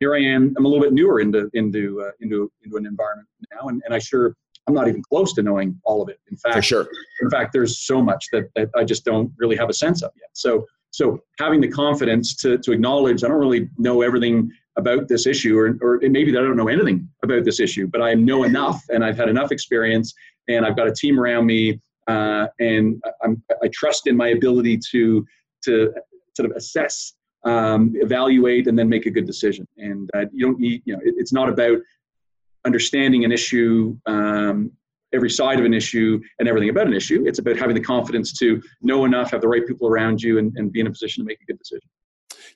[0.00, 0.54] Here I am.
[0.56, 3.94] I'm a little bit newer into into uh, into into an environment now, and, and
[3.94, 4.36] I sure
[4.68, 6.20] I'm not even close to knowing all of it.
[6.30, 6.88] In fact, For sure.
[7.22, 10.12] In fact, there's so much that, that I just don't really have a sense of
[10.16, 10.30] yet.
[10.34, 15.26] So so having the confidence to to acknowledge I don't really know everything about this
[15.26, 18.44] issue, or or maybe that I don't know anything about this issue, but I know
[18.44, 20.14] enough, and I've had enough experience,
[20.48, 24.78] and I've got a team around me, uh, and I'm, I trust in my ability
[24.90, 25.26] to
[25.64, 25.92] to
[26.36, 29.66] sort of assess um, evaluate, and then make a good decision.
[29.76, 31.78] And uh, you don't need, you know, it, it's not about
[32.64, 34.72] understanding an issue, um,
[35.12, 37.24] every side of an issue, and everything about an issue.
[37.26, 40.52] It's about having the confidence to know enough, have the right people around you, and,
[40.56, 41.88] and be in a position to make a good decision.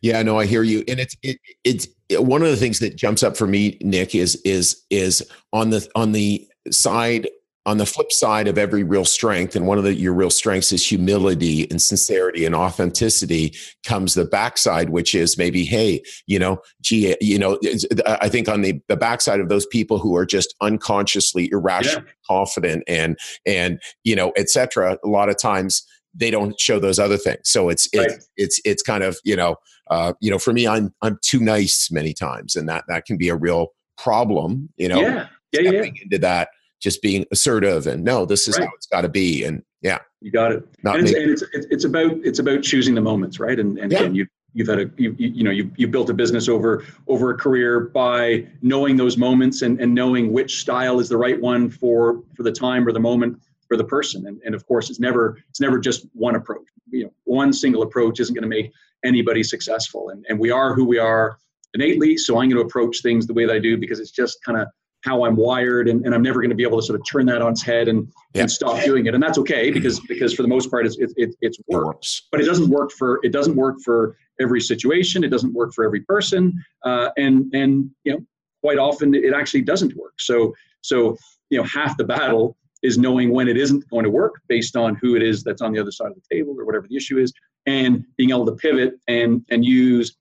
[0.01, 3.23] Yeah, no, I hear you, and it's it, it's one of the things that jumps
[3.23, 7.29] up for me, Nick, is is is on the on the side
[7.65, 10.73] on the flip side of every real strength and one of the, your real strengths
[10.73, 16.61] is humility and sincerity and authenticity comes the backside which is maybe hey you know
[16.81, 17.59] gee you know
[18.07, 22.13] i think on the, the backside of those people who are just unconsciously irrational yeah.
[22.27, 27.17] confident and and you know etc a lot of times they don't show those other
[27.17, 28.11] things so it's right.
[28.11, 29.57] it's it's it's kind of you know
[29.91, 33.17] uh, you know for me i'm i'm too nice many times and that that can
[33.17, 35.83] be a real problem you know yeah yeah, yeah.
[35.83, 36.49] into that
[36.83, 38.67] just being assertive and no, this is right.
[38.67, 39.45] how it's got to be.
[39.45, 40.67] And yeah, you got it.
[40.83, 43.59] Not and, it's, and it's, it's, about it's about choosing the moments, right?
[43.59, 44.01] And and yeah.
[44.01, 47.31] again, you you've had a you, you know you you built a business over over
[47.31, 51.71] a career by knowing those moments and and knowing which style is the right one
[51.71, 54.27] for for the time or the moment for the person.
[54.27, 56.67] And and of course, it's never it's never just one approach.
[56.91, 58.73] You know, one single approach isn't going to make
[59.05, 60.11] anybody successful.
[60.11, 61.39] And and we are who we are
[61.75, 62.17] innately.
[62.17, 64.59] So I'm going to approach things the way that I do because it's just kind
[64.61, 64.69] of
[65.03, 67.27] how I'm wired, and, and I'm never going to be able to sort of turn
[67.27, 68.43] that on its head and, yeah.
[68.43, 69.15] and stop doing it.
[69.15, 72.41] And that's okay because because for the most part, it's it, it it's works, but
[72.41, 75.25] it doesn't work for it doesn't work for every situation.
[75.25, 78.21] It doesn't work for every person, uh, and and you know
[78.63, 80.15] quite often it actually doesn't work.
[80.19, 81.17] So so
[81.51, 84.97] you know half the battle is knowing when it isn't going to work based on
[84.97, 87.19] who it is that's on the other side of the table or whatever the issue
[87.19, 87.33] is,
[87.67, 90.17] and being able to pivot and and use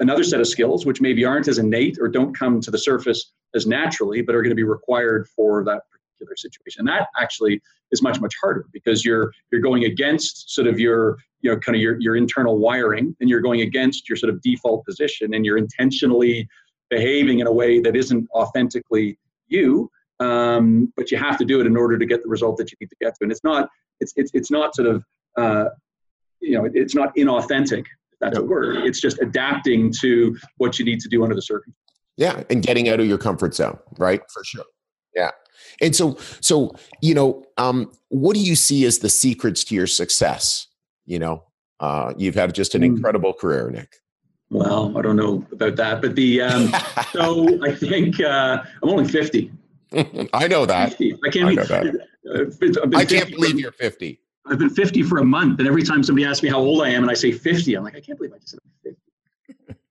[0.00, 3.32] another set of skills which maybe aren't as innate or don't come to the surface
[3.54, 6.80] as naturally, but are going to be required for that particular situation.
[6.80, 7.60] And that actually
[7.92, 11.76] is much much harder because you're you're going against sort of your you know kind
[11.76, 15.44] of your your internal wiring, and you're going against your sort of default position, and
[15.44, 16.48] you're intentionally
[16.90, 19.90] behaving in a way that isn't authentically you.
[20.20, 22.76] Um, but you have to do it in order to get the result that you
[22.80, 23.18] need to get to.
[23.22, 23.68] And it's not
[24.00, 25.04] it's it's it's not sort of
[25.36, 25.70] uh,
[26.40, 27.84] you know it's not inauthentic
[28.20, 28.78] that's a word.
[28.86, 31.83] It's just adapting to what you need to do under the circumstances.
[32.16, 34.20] Yeah, and getting out of your comfort zone, right?
[34.32, 34.64] For sure.
[35.14, 35.30] Yeah.
[35.80, 39.86] And so so, you know, um what do you see as the secrets to your
[39.86, 40.68] success?
[41.06, 41.44] You know,
[41.80, 42.86] uh you've had just an mm.
[42.86, 43.96] incredible career, Nick.
[44.50, 46.72] Well, I don't know about that, but the um
[47.12, 49.50] so I think uh I'm only 50.
[50.32, 50.90] I know that.
[50.90, 51.18] 50.
[51.26, 52.94] I can't I know that.
[52.94, 54.20] I can't believe you're 50.
[54.46, 56.90] I've been 50 for a month, and every time somebody asks me how old I
[56.90, 58.83] am, and I say 50, I'm like, I can't believe I just said 50.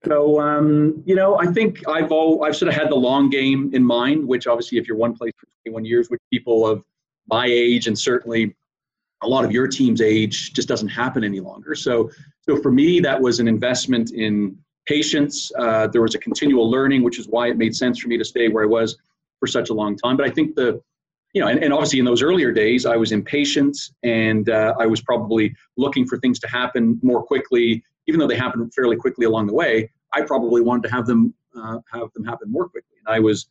[0.04, 3.70] So, um, you know, I think I've all I've sort of had the long game
[3.72, 6.82] in mind, which obviously, if you're one place for 21 years, which people of
[7.28, 8.54] my age and certainly
[9.22, 11.74] a lot of your team's age just doesn't happen any longer.
[11.74, 12.10] So,
[12.42, 15.50] so for me, that was an investment in patience.
[15.58, 18.24] Uh, there was a continual learning, which is why it made sense for me to
[18.24, 18.98] stay where I was
[19.40, 20.16] for such a long time.
[20.16, 20.82] But I think the
[21.34, 24.86] you know, and, and obviously in those earlier days, I was impatient and uh, I
[24.86, 29.26] was probably looking for things to happen more quickly, even though they happened fairly quickly
[29.26, 29.90] along the way.
[30.12, 32.96] I probably wanted to have them uh, have them happen more quickly.
[33.04, 33.48] And I was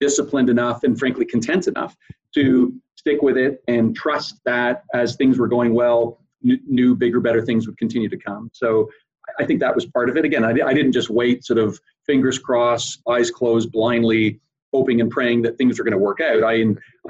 [0.00, 1.96] disciplined enough and frankly content enough
[2.34, 7.20] to stick with it and trust that as things were going well, n- new, bigger,
[7.20, 8.50] better things would continue to come.
[8.52, 8.90] So
[9.38, 10.24] I think that was part of it.
[10.24, 14.40] Again, I, I didn't just wait, sort of fingers crossed, eyes closed, blindly
[14.72, 16.44] hoping and praying that things are going to work out.
[16.44, 16.64] I,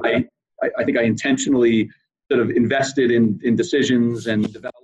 [0.04, 0.24] I,
[0.78, 1.90] I think I intentionally
[2.30, 4.82] sort of invested in, in decisions and developments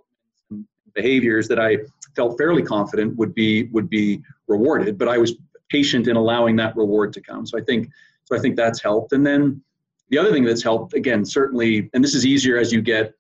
[0.51, 1.79] and behaviors that I
[2.15, 5.35] felt fairly confident would be would be rewarded, but I was
[5.71, 7.47] patient in allowing that reward to come.
[7.47, 7.89] So I think
[8.25, 9.13] so I think that's helped.
[9.13, 9.63] And then
[10.11, 13.15] the other thing that's helped, again, certainly, and this is easier as you get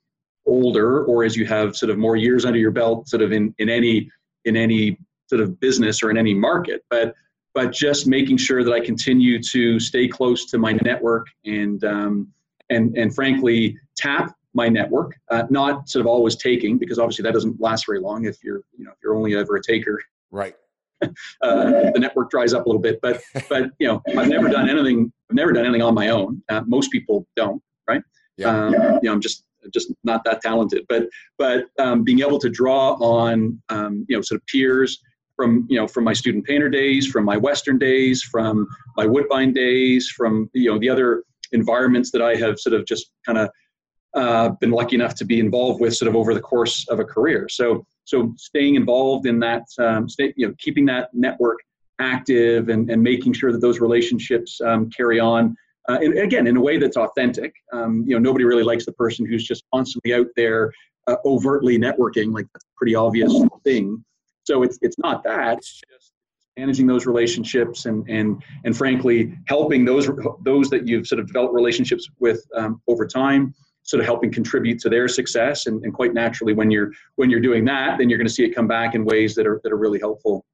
[0.46, 3.54] older or as you have sort of more years under your belt, sort of in,
[3.58, 4.10] in any
[4.44, 7.14] in any sort of business or in any market, but
[7.54, 12.28] but just making sure that I continue to stay close to my network and um,
[12.70, 17.32] and and frankly tap my network, uh, not sort of always taking because obviously that
[17.32, 19.98] doesn't last very long if you're you know if you're only ever a taker.
[20.30, 20.54] Right.
[21.02, 24.68] uh, the network dries up a little bit, but but you know I've never done
[24.68, 25.12] anything.
[25.30, 26.42] I've never done anything on my own.
[26.48, 28.02] Uh, most people don't, right?
[28.36, 28.48] Yeah.
[28.48, 32.48] Um, you know I'm just just not that talented, but but um, being able to
[32.48, 35.00] draw on um, you know sort of peers
[35.36, 39.52] from you know from my student painter days, from my Western days, from my Woodbine
[39.52, 43.50] days, from you know the other environments that I have sort of just kind of
[44.14, 47.04] uh, been lucky enough to be involved with sort of over the course of a
[47.04, 47.48] career.
[47.48, 51.58] So so staying involved in that, um, stay, you know, keeping that network
[51.98, 55.54] active and, and making sure that those relationships um, carry on.
[55.88, 57.54] Uh, and again, in a way that's authentic.
[57.72, 60.72] Um, you know, nobody really likes the person who's just constantly out there
[61.06, 62.32] uh, overtly networking.
[62.32, 63.32] Like that's a pretty obvious
[63.64, 64.04] thing.
[64.44, 65.58] So it's it's not that.
[65.58, 66.12] It's just
[66.56, 70.08] managing those relationships and and and frankly helping those
[70.44, 73.54] those that you've sort of developed relationships with um, over time
[73.92, 75.66] sort of helping contribute to their success.
[75.66, 78.44] And, and quite naturally when you're when you're doing that then you're going to see
[78.44, 80.44] it come back in ways that are that are really helpful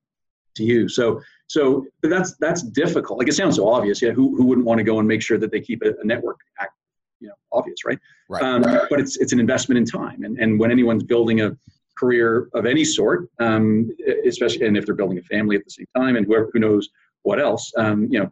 [0.57, 0.89] to you.
[0.89, 3.19] So so that's that's difficult.
[3.19, 4.03] Like it sounds so obvious.
[4.03, 6.05] Yeah who, who wouldn't want to go and make sure that they keep a, a
[6.05, 6.75] network active
[7.21, 7.99] you know obvious right,
[8.29, 8.43] right.
[8.43, 10.25] Um, but it's it's an investment in time.
[10.25, 11.57] And and when anyone's building a
[11.99, 13.91] career of any sort, um,
[14.25, 16.89] especially and if they're building a family at the same time, and whoever who knows
[17.23, 18.31] what else, um, you know,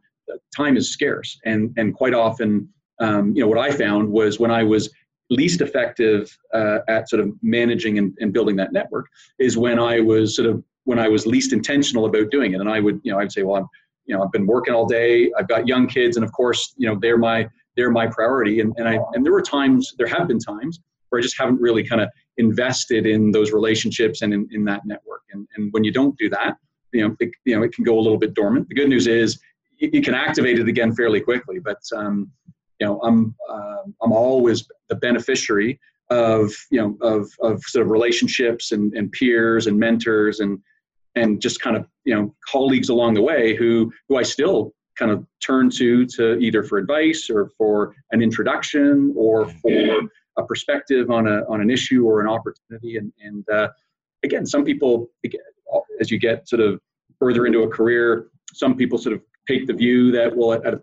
[0.57, 2.69] time is scarce, and and quite often,
[3.01, 4.91] um, you know, what I found was when I was
[5.31, 9.07] least effective uh, at sort of managing and, and building that network
[9.39, 12.71] is when I was sort of when I was least intentional about doing it, and
[12.71, 13.67] I would, you know, I'd say, well, I'm,
[14.05, 16.89] you know, I've been working all day, I've got young kids, and of course, you
[16.89, 20.29] know, they're my they're my priority, and and I and there were times, there have
[20.29, 24.49] been times where I just haven't really kind of invested in those relationships and in,
[24.53, 25.23] in that network.
[25.33, 26.57] And, and when you don't do that,
[26.93, 28.69] you know, it, you know, it can go a little bit dormant.
[28.69, 29.39] The good news is
[29.79, 31.59] you, can activate it again fairly quickly.
[31.59, 32.31] But um,
[32.81, 37.91] you know, I'm uh, I'm always the beneficiary of you know of of sort of
[37.91, 40.59] relationships and, and peers and mentors and
[41.17, 45.11] and just kind of you know colleagues along the way who who I still kind
[45.11, 50.03] of turn to to either for advice or for an introduction or for
[50.39, 52.97] a perspective on a on an issue or an opportunity.
[52.97, 53.69] And and uh,
[54.23, 55.09] again, some people,
[56.01, 56.81] as you get sort of
[57.19, 60.81] further into a career, some people sort of take the view that well, at a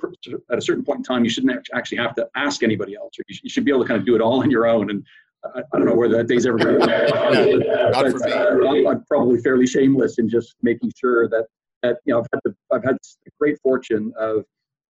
[0.51, 3.23] at a certain point in time, you shouldn't actually have to ask anybody else, or
[3.27, 4.89] you should be able to kind of do it all on your own.
[4.89, 5.05] And
[5.43, 8.85] I, I don't know where that day's ever going to Not for me.
[8.85, 11.45] Uh, I'm probably fairly shameless in just making sure that
[11.81, 14.45] that you know I've had the, I've had the great fortune of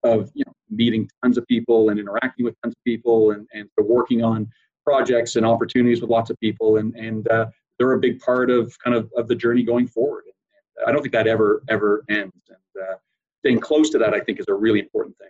[0.04, 3.68] of you know meeting tons of people and interacting with tons of people and and
[3.78, 4.48] working on
[4.84, 7.46] projects and opportunities with lots of people and and uh,
[7.78, 10.24] they're a big part of kind of of the journey going forward.
[10.26, 12.34] And I don't think that ever ever ends.
[12.48, 12.94] And uh,
[13.42, 15.28] staying close to that, I think, is a really important thing.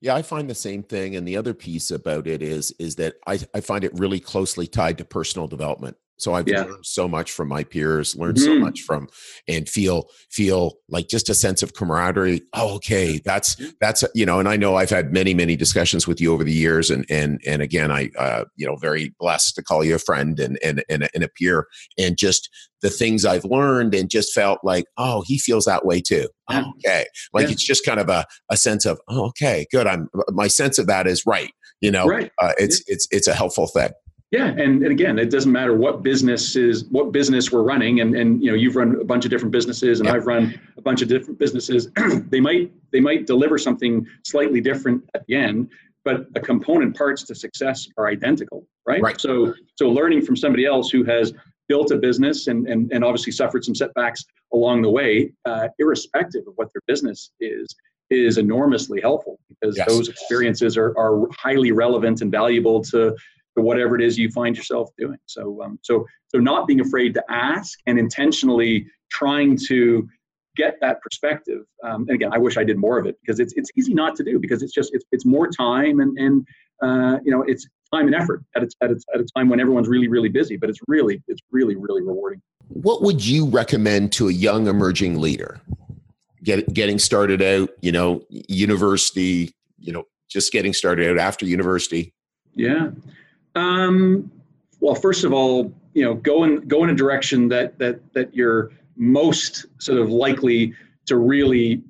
[0.00, 1.16] Yeah, I find the same thing.
[1.16, 4.66] And the other piece about it is is that I, I find it really closely
[4.66, 5.96] tied to personal development.
[6.20, 6.64] So I've Yeah.
[6.64, 8.60] learned so much from my peers, learned so Mhm.
[8.60, 9.08] much from,
[9.48, 12.42] and feel feel like just a sense of camaraderie.
[12.52, 16.20] Oh, okay, that's that's you know, and I know I've had many many discussions with
[16.20, 19.62] you over the years, and and and again, I uh, you know very blessed to
[19.62, 21.66] call you a friend and and and, a- and a peer,
[21.98, 22.48] and just
[22.82, 26.28] the things I've learned, and just felt like, oh, he feels that way too.
[26.50, 26.64] Yeah.
[26.78, 27.52] Okay, like Yeah.
[27.52, 29.86] it's just kind of a a sense of, oh, okay, good.
[29.86, 31.50] I'm my sense of that is right.
[31.82, 32.30] You know, Right.
[32.42, 33.90] uh, it's it's it's a helpful thing.
[34.30, 38.14] Yeah, and, and again, it doesn't matter what business is what business we're running, and
[38.14, 40.08] and you know you've run a bunch of different businesses, and.
[40.08, 41.88] I've run a bunch of different businesses.
[42.30, 45.68] they might they might deliver something slightly different at the end,
[46.04, 49.02] but the component parts to success are identical, right?
[49.02, 49.20] Right.
[49.20, 51.32] So so learning from somebody else who has
[51.68, 56.46] built a business and and, and obviously suffered some setbacks along the way, uh, irrespective
[56.46, 57.74] of what their business is,
[58.10, 59.88] is enormously helpful because Yes.
[59.88, 63.16] those experiences are, are highly relevant and valuable to
[63.56, 65.18] to whatever it is you find yourself doing.
[65.26, 70.08] So, um, so, so not being afraid to ask and intentionally trying to
[70.56, 71.62] get that perspective.
[71.84, 74.14] Um, and again, I wish I did more of it because it's it's easy not
[74.16, 76.46] to do because it's just it's, it's more time and and
[76.82, 79.60] uh, you know it's time and effort at its, at its at a time when
[79.60, 80.56] everyone's really really busy.
[80.56, 82.42] But it's really it's really really rewarding.
[82.68, 85.60] what would you recommend to a young emerging leader
[86.42, 92.14] Get, getting started out you know university you know just getting started out after university
[92.54, 92.90] Yeah.
[93.54, 94.30] Um,
[94.80, 98.34] well, first of all, you know, go in go in a direction that that that
[98.34, 100.74] you're most sort of likely
[101.06, 101.82] to really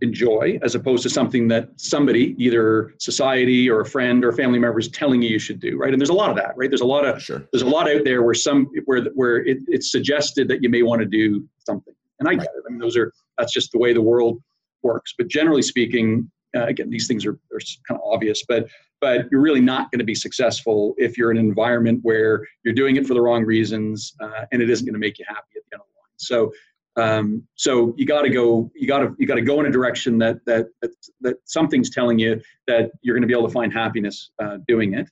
[0.00, 4.78] enjoy, as opposed to something that somebody, either society or a friend or family member,
[4.78, 5.76] is telling you you should do.
[5.76, 6.56] Right, and there's a lot of that.
[6.56, 9.38] Right, there's a lot of sure there's a lot out there where some where where
[9.38, 12.64] it, it's suggested that you may want to do something, and I get it.
[12.66, 14.42] I mean, those are that's just the way the world
[14.82, 15.14] works.
[15.16, 18.68] But generally speaking, uh, again, these things are, are kind of obvious, but
[19.00, 22.74] but you're really not going to be successful if you're in an environment where you're
[22.74, 25.56] doing it for the wrong reasons uh, and it isn't going to make you happy
[25.56, 26.16] at the end of the line.
[26.16, 26.52] So.
[26.96, 28.72] Um, so you got to go.
[28.74, 30.90] You got to you got to go in a direction that that that
[31.20, 34.94] that something's telling you that you're going to be able to find happiness uh, doing
[34.94, 35.08] it,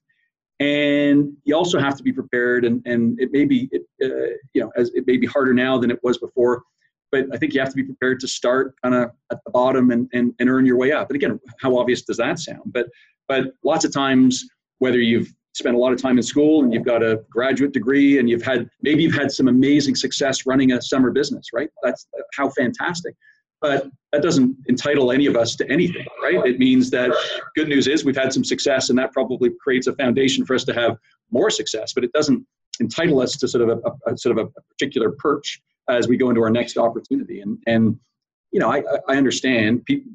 [0.58, 2.64] and you also have to be prepared.
[2.64, 5.78] And and it may be it, uh, you know as it may be harder now
[5.78, 6.64] than it was before,
[7.12, 9.92] but I think you have to be prepared to start kind of at the bottom
[9.92, 11.08] and, and and earn your way up.
[11.10, 12.72] And again, how obvious does that sound?
[12.72, 12.88] But
[13.28, 14.44] but lots of times,
[14.78, 18.18] whether you've spent a lot of time in school and you've got a graduate degree
[18.18, 21.70] and you've had maybe you've had some amazing success running a summer business, right?
[21.82, 23.14] That's how fantastic.
[23.62, 26.44] But that doesn't entitle any of us to anything, right?
[26.44, 27.10] It means that
[27.54, 30.64] good news is we've had some success and that probably creates a foundation for us
[30.64, 30.98] to have
[31.30, 32.46] more success, but it doesn't
[32.80, 36.28] entitle us to sort of a, a sort of a particular perch as we go
[36.28, 37.40] into our next opportunity.
[37.40, 37.98] And and
[38.56, 40.10] you know, I, I understand people,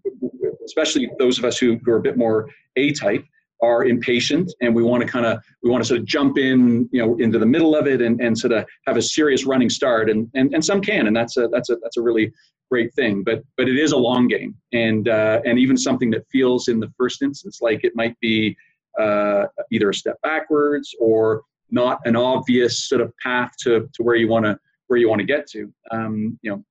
[0.66, 3.24] especially those of us who, who are a bit more A type,
[3.62, 6.89] are impatient and we want to kind of we want to sort of jump in
[6.92, 9.70] you know into the middle of it and, and sort of have a serious running
[9.70, 12.34] start and, and and some can and that's a that's a that's a really
[12.72, 16.26] great thing but but it is a long game and uh, and even something that
[16.32, 18.58] feels in the first instance like it might be
[19.00, 24.16] uh, either a step backwards or not an obvious sort of path to to where
[24.16, 24.58] you want to
[24.92, 25.72] where you want to get to.
[25.92, 26.64] Um, you know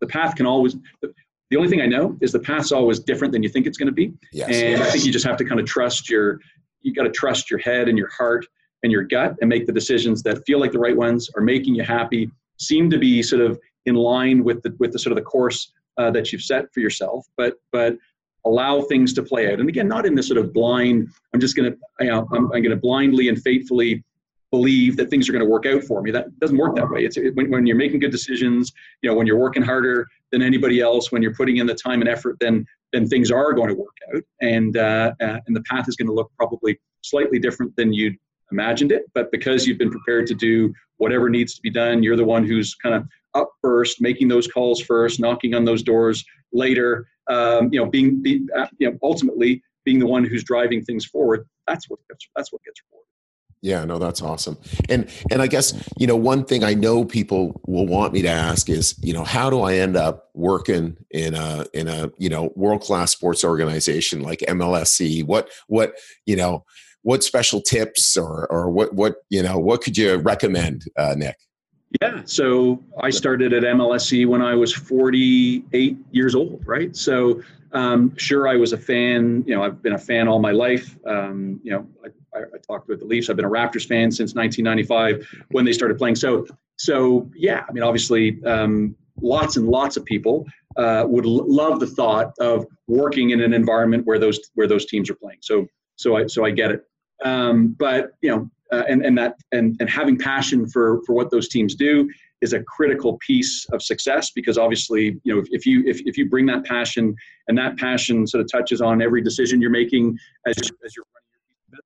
[0.00, 0.76] the path can always
[1.50, 3.86] the only thing I know is the path's always different than you think it's going
[3.86, 4.12] to be.
[4.32, 6.40] yes And I think you just have to kind of trust your,
[6.82, 8.46] you got to trust your head and your heart
[8.82, 11.74] and your gut and make the decisions that feel like the right ones are making
[11.74, 15.16] you happy, seem to be sort of in line with the, with the sort of
[15.16, 17.96] the course uh, that you've set for yourself, but, but
[18.44, 19.58] allow things to play out.
[19.58, 22.44] And again, not in this sort of blind, I'm just going to, you know, I'm,
[22.52, 24.04] I'm going to blindly and faithfully
[24.50, 26.10] believe that things are going to work out for me.
[26.10, 27.04] That doesn't work that way.
[27.04, 28.72] It's it, when, when you're making good decisions,
[29.02, 32.00] you know, when you're working harder than anybody else, when you're putting in the time
[32.00, 35.62] and effort, then then things are going to work out, and uh, uh, and the
[35.62, 38.16] path is going to look probably slightly different than you'd
[38.50, 39.04] imagined it.
[39.14, 42.44] But because you've been prepared to do whatever needs to be done, you're the one
[42.44, 47.06] who's kind of up first, making those calls first, knocking on those doors later.
[47.28, 51.04] Um, you know, being be, uh, you know ultimately being the one who's driving things
[51.04, 51.46] forward.
[51.66, 53.07] That's what gets, that's what gets rewarded.
[53.60, 54.56] Yeah, no, that's awesome.
[54.88, 58.28] And and I guess you know one thing I know people will want me to
[58.28, 62.28] ask is you know how do I end up working in a in a you
[62.28, 65.24] know world class sports organization like MLSE?
[65.24, 65.94] What what
[66.24, 66.64] you know
[67.02, 71.36] what special tips or or what what you know what could you recommend, uh, Nick?
[72.02, 76.94] Yeah, so I started at MLSE when I was 48 years old, right?
[76.94, 79.42] So um, sure, I was a fan.
[79.46, 80.96] You know, I've been a fan all my life.
[81.06, 83.30] Um, you know, I, I, I talked with the Leafs.
[83.30, 86.16] I've been a Raptors fan since 1995 when they started playing.
[86.16, 91.50] So, so yeah, I mean, obviously, um, lots and lots of people uh, would l-
[91.50, 95.38] love the thought of working in an environment where those where those teams are playing.
[95.40, 95.66] So,
[95.96, 96.84] so I so I get it.
[97.24, 101.30] Um, but you know, uh, and and that and and having passion for for what
[101.30, 102.08] those teams do
[102.40, 106.16] is a critical piece of success because obviously you know if, if you if, if
[106.16, 107.14] you bring that passion
[107.48, 110.16] and that passion sort of touches on every decision you're making
[110.46, 111.80] as, as you're running your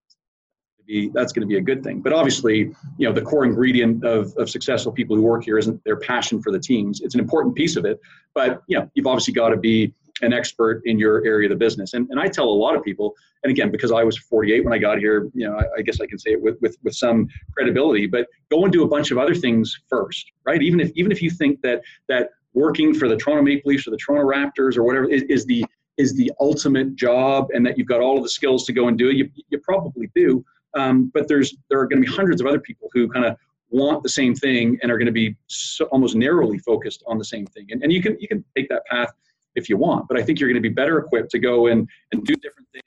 [0.86, 2.00] business that's going to be a good thing.
[2.00, 5.82] But obviously you know the core ingredient of, of successful people who work here isn't
[5.84, 7.00] their passion for the teams.
[7.00, 8.00] It's an important piece of it
[8.34, 11.56] but you know you've obviously got to be an expert in your area of the
[11.56, 11.94] business.
[11.94, 14.72] And, and I tell a lot of people, and again, because I was 48 when
[14.72, 16.94] I got here, you know, I, I, guess I can say it with, with, with
[16.94, 20.62] some credibility, but go and do a bunch of other things first, right?
[20.62, 23.90] Even if, even if you think that, that working for the Toronto Maple Leafs or
[23.90, 25.64] the Toronto Raptors or whatever is, is the,
[25.96, 28.98] is the ultimate job and that you've got all of the skills to go and
[28.98, 30.44] do it, you, you probably do.
[30.74, 33.36] Um, but there's, there are going to be hundreds of other people who kind of
[33.70, 37.24] want the same thing and are going to be so, almost narrowly focused on the
[37.24, 37.66] same thing.
[37.70, 39.12] And, and you can, you can take that path
[39.54, 40.08] if you want.
[40.08, 42.68] But I think you're going to be better equipped to go in and do different
[42.72, 42.84] things,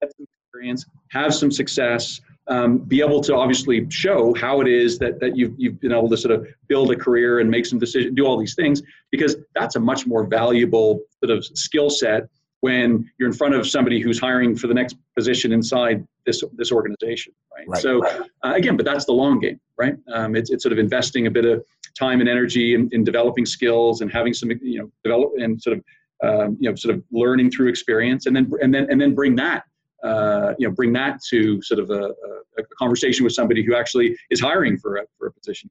[0.00, 0.26] get some
[0.56, 5.36] experience, have some success, um, be able to obviously show how it is that, that
[5.36, 8.24] you've, you've been able to sort of build a career and make some decisions, do
[8.24, 12.28] all these things, because that's a much more valuable sort of skill set
[12.60, 16.72] when you're in front of somebody who's hiring for the next position inside this this
[16.72, 17.68] organization, right?
[17.68, 19.94] right so uh, again, but that's the long game, right?
[20.12, 21.64] Um, it's, it's sort of investing a bit of
[21.98, 25.78] time and energy in, in developing skills and having some you know develop and sort
[25.78, 25.84] of
[26.24, 29.34] um, you know sort of learning through experience and then and then and then bring
[29.36, 29.64] that
[30.02, 32.12] uh, you know bring that to sort of a,
[32.58, 35.70] a, conversation with somebody who actually is hiring for a, for a position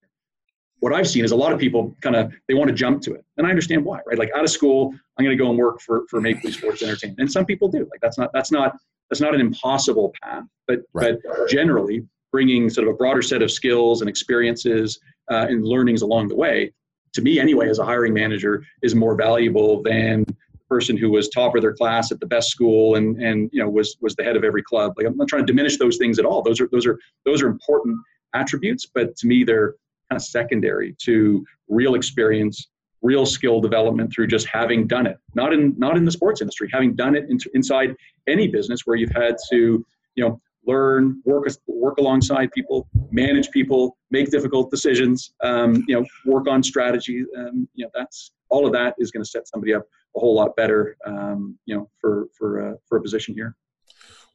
[0.80, 3.14] what I've seen is a lot of people kind of they want to jump to
[3.16, 4.20] it, and I understand why, right?
[4.20, 7.20] Like out of school, I'm going to go and work for for Maple Sports Entertainment,
[7.20, 7.80] and some people do.
[7.80, 8.78] Like that's not that's not
[9.10, 11.18] that's not an impossible path, but right.
[11.24, 12.06] but generally
[12.36, 15.00] bringing sort of a broader set of skills and experiences
[15.32, 16.70] uh, and learnings along the way,
[17.14, 21.30] to me anyway, as a hiring manager, is more valuable than the person who was
[21.30, 24.24] top of their class at the best school and and you know was was the
[24.26, 24.92] head of every club.
[24.98, 26.42] Like I'm not trying to diminish those things at all.
[26.42, 27.98] Those are those are those are important
[28.34, 29.76] attributes, but to me they're
[30.12, 32.68] kind of secondary to real experience
[33.02, 36.68] real skill development through just having done it not in not in the sports industry
[36.72, 37.96] having done it in, inside
[38.28, 43.98] any business where you've had to you know learn, work work alongside people, manage people,
[44.12, 45.34] make difficult decisions.
[45.44, 47.24] Um, you know, work on strategy.
[47.38, 49.84] Um, you know, that's all of that is going to set somebody up
[50.16, 50.98] a whole lot better.
[51.06, 53.56] Um, you know, for for uh, for a position here.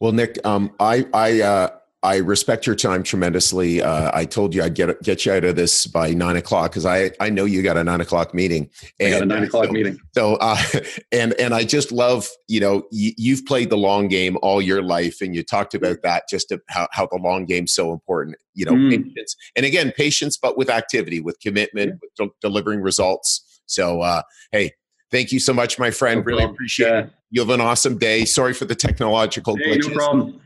[0.01, 1.68] Well, Nick, um, I I uh,
[2.03, 3.82] I respect your time tremendously.
[3.82, 6.86] Uh, I told you I'd get get you out of this by nine o'clock because
[6.86, 8.70] I I know you got a nine o'clock meeting.
[8.98, 9.98] And, I got a nine o'clock so, meeting.
[10.14, 10.57] So uh,
[11.12, 14.82] and and I just love you know y- you've played the long game all your
[14.82, 18.36] life, and you talked about that just how how the long game's so important.
[18.55, 18.90] You know, mm.
[18.90, 21.96] patience and again patience, but with activity, with commitment, yeah.
[22.01, 23.61] with de- delivering results.
[23.66, 24.22] So uh,
[24.53, 24.72] hey,
[25.11, 26.20] thank you so much, my friend.
[26.20, 26.98] No really appreciate yeah.
[27.01, 27.11] it.
[27.30, 28.24] You have an awesome day.
[28.24, 29.88] Sorry for the technological hey, glitches.
[29.88, 30.40] No problem.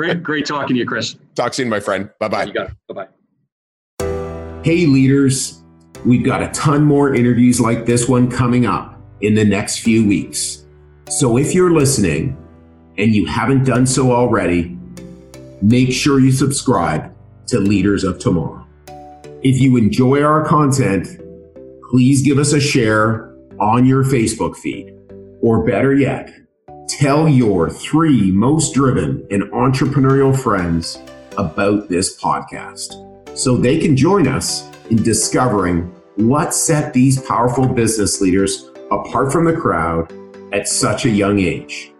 [0.00, 1.14] Great, great talking to you, Chris.
[1.34, 2.08] Talk soon, my friend.
[2.18, 2.44] Bye bye.
[2.44, 2.76] You got it.
[2.88, 3.06] Bye
[3.98, 4.62] bye.
[4.64, 5.62] Hey, leaders.
[6.06, 10.08] We've got a ton more interviews like this one coming up in the next few
[10.08, 10.64] weeks.
[11.10, 12.34] So if you're listening
[12.96, 14.74] and you haven't done so already,
[15.60, 17.14] make sure you subscribe
[17.48, 18.66] to Leaders of Tomorrow.
[19.42, 21.08] If you enjoy our content,
[21.90, 24.94] please give us a share on your Facebook feed.
[25.42, 26.30] Or better yet,
[26.98, 30.98] Tell your three most driven and entrepreneurial friends
[31.38, 35.82] about this podcast so they can join us in discovering
[36.16, 40.12] what set these powerful business leaders apart from the crowd
[40.52, 41.92] at such a young age.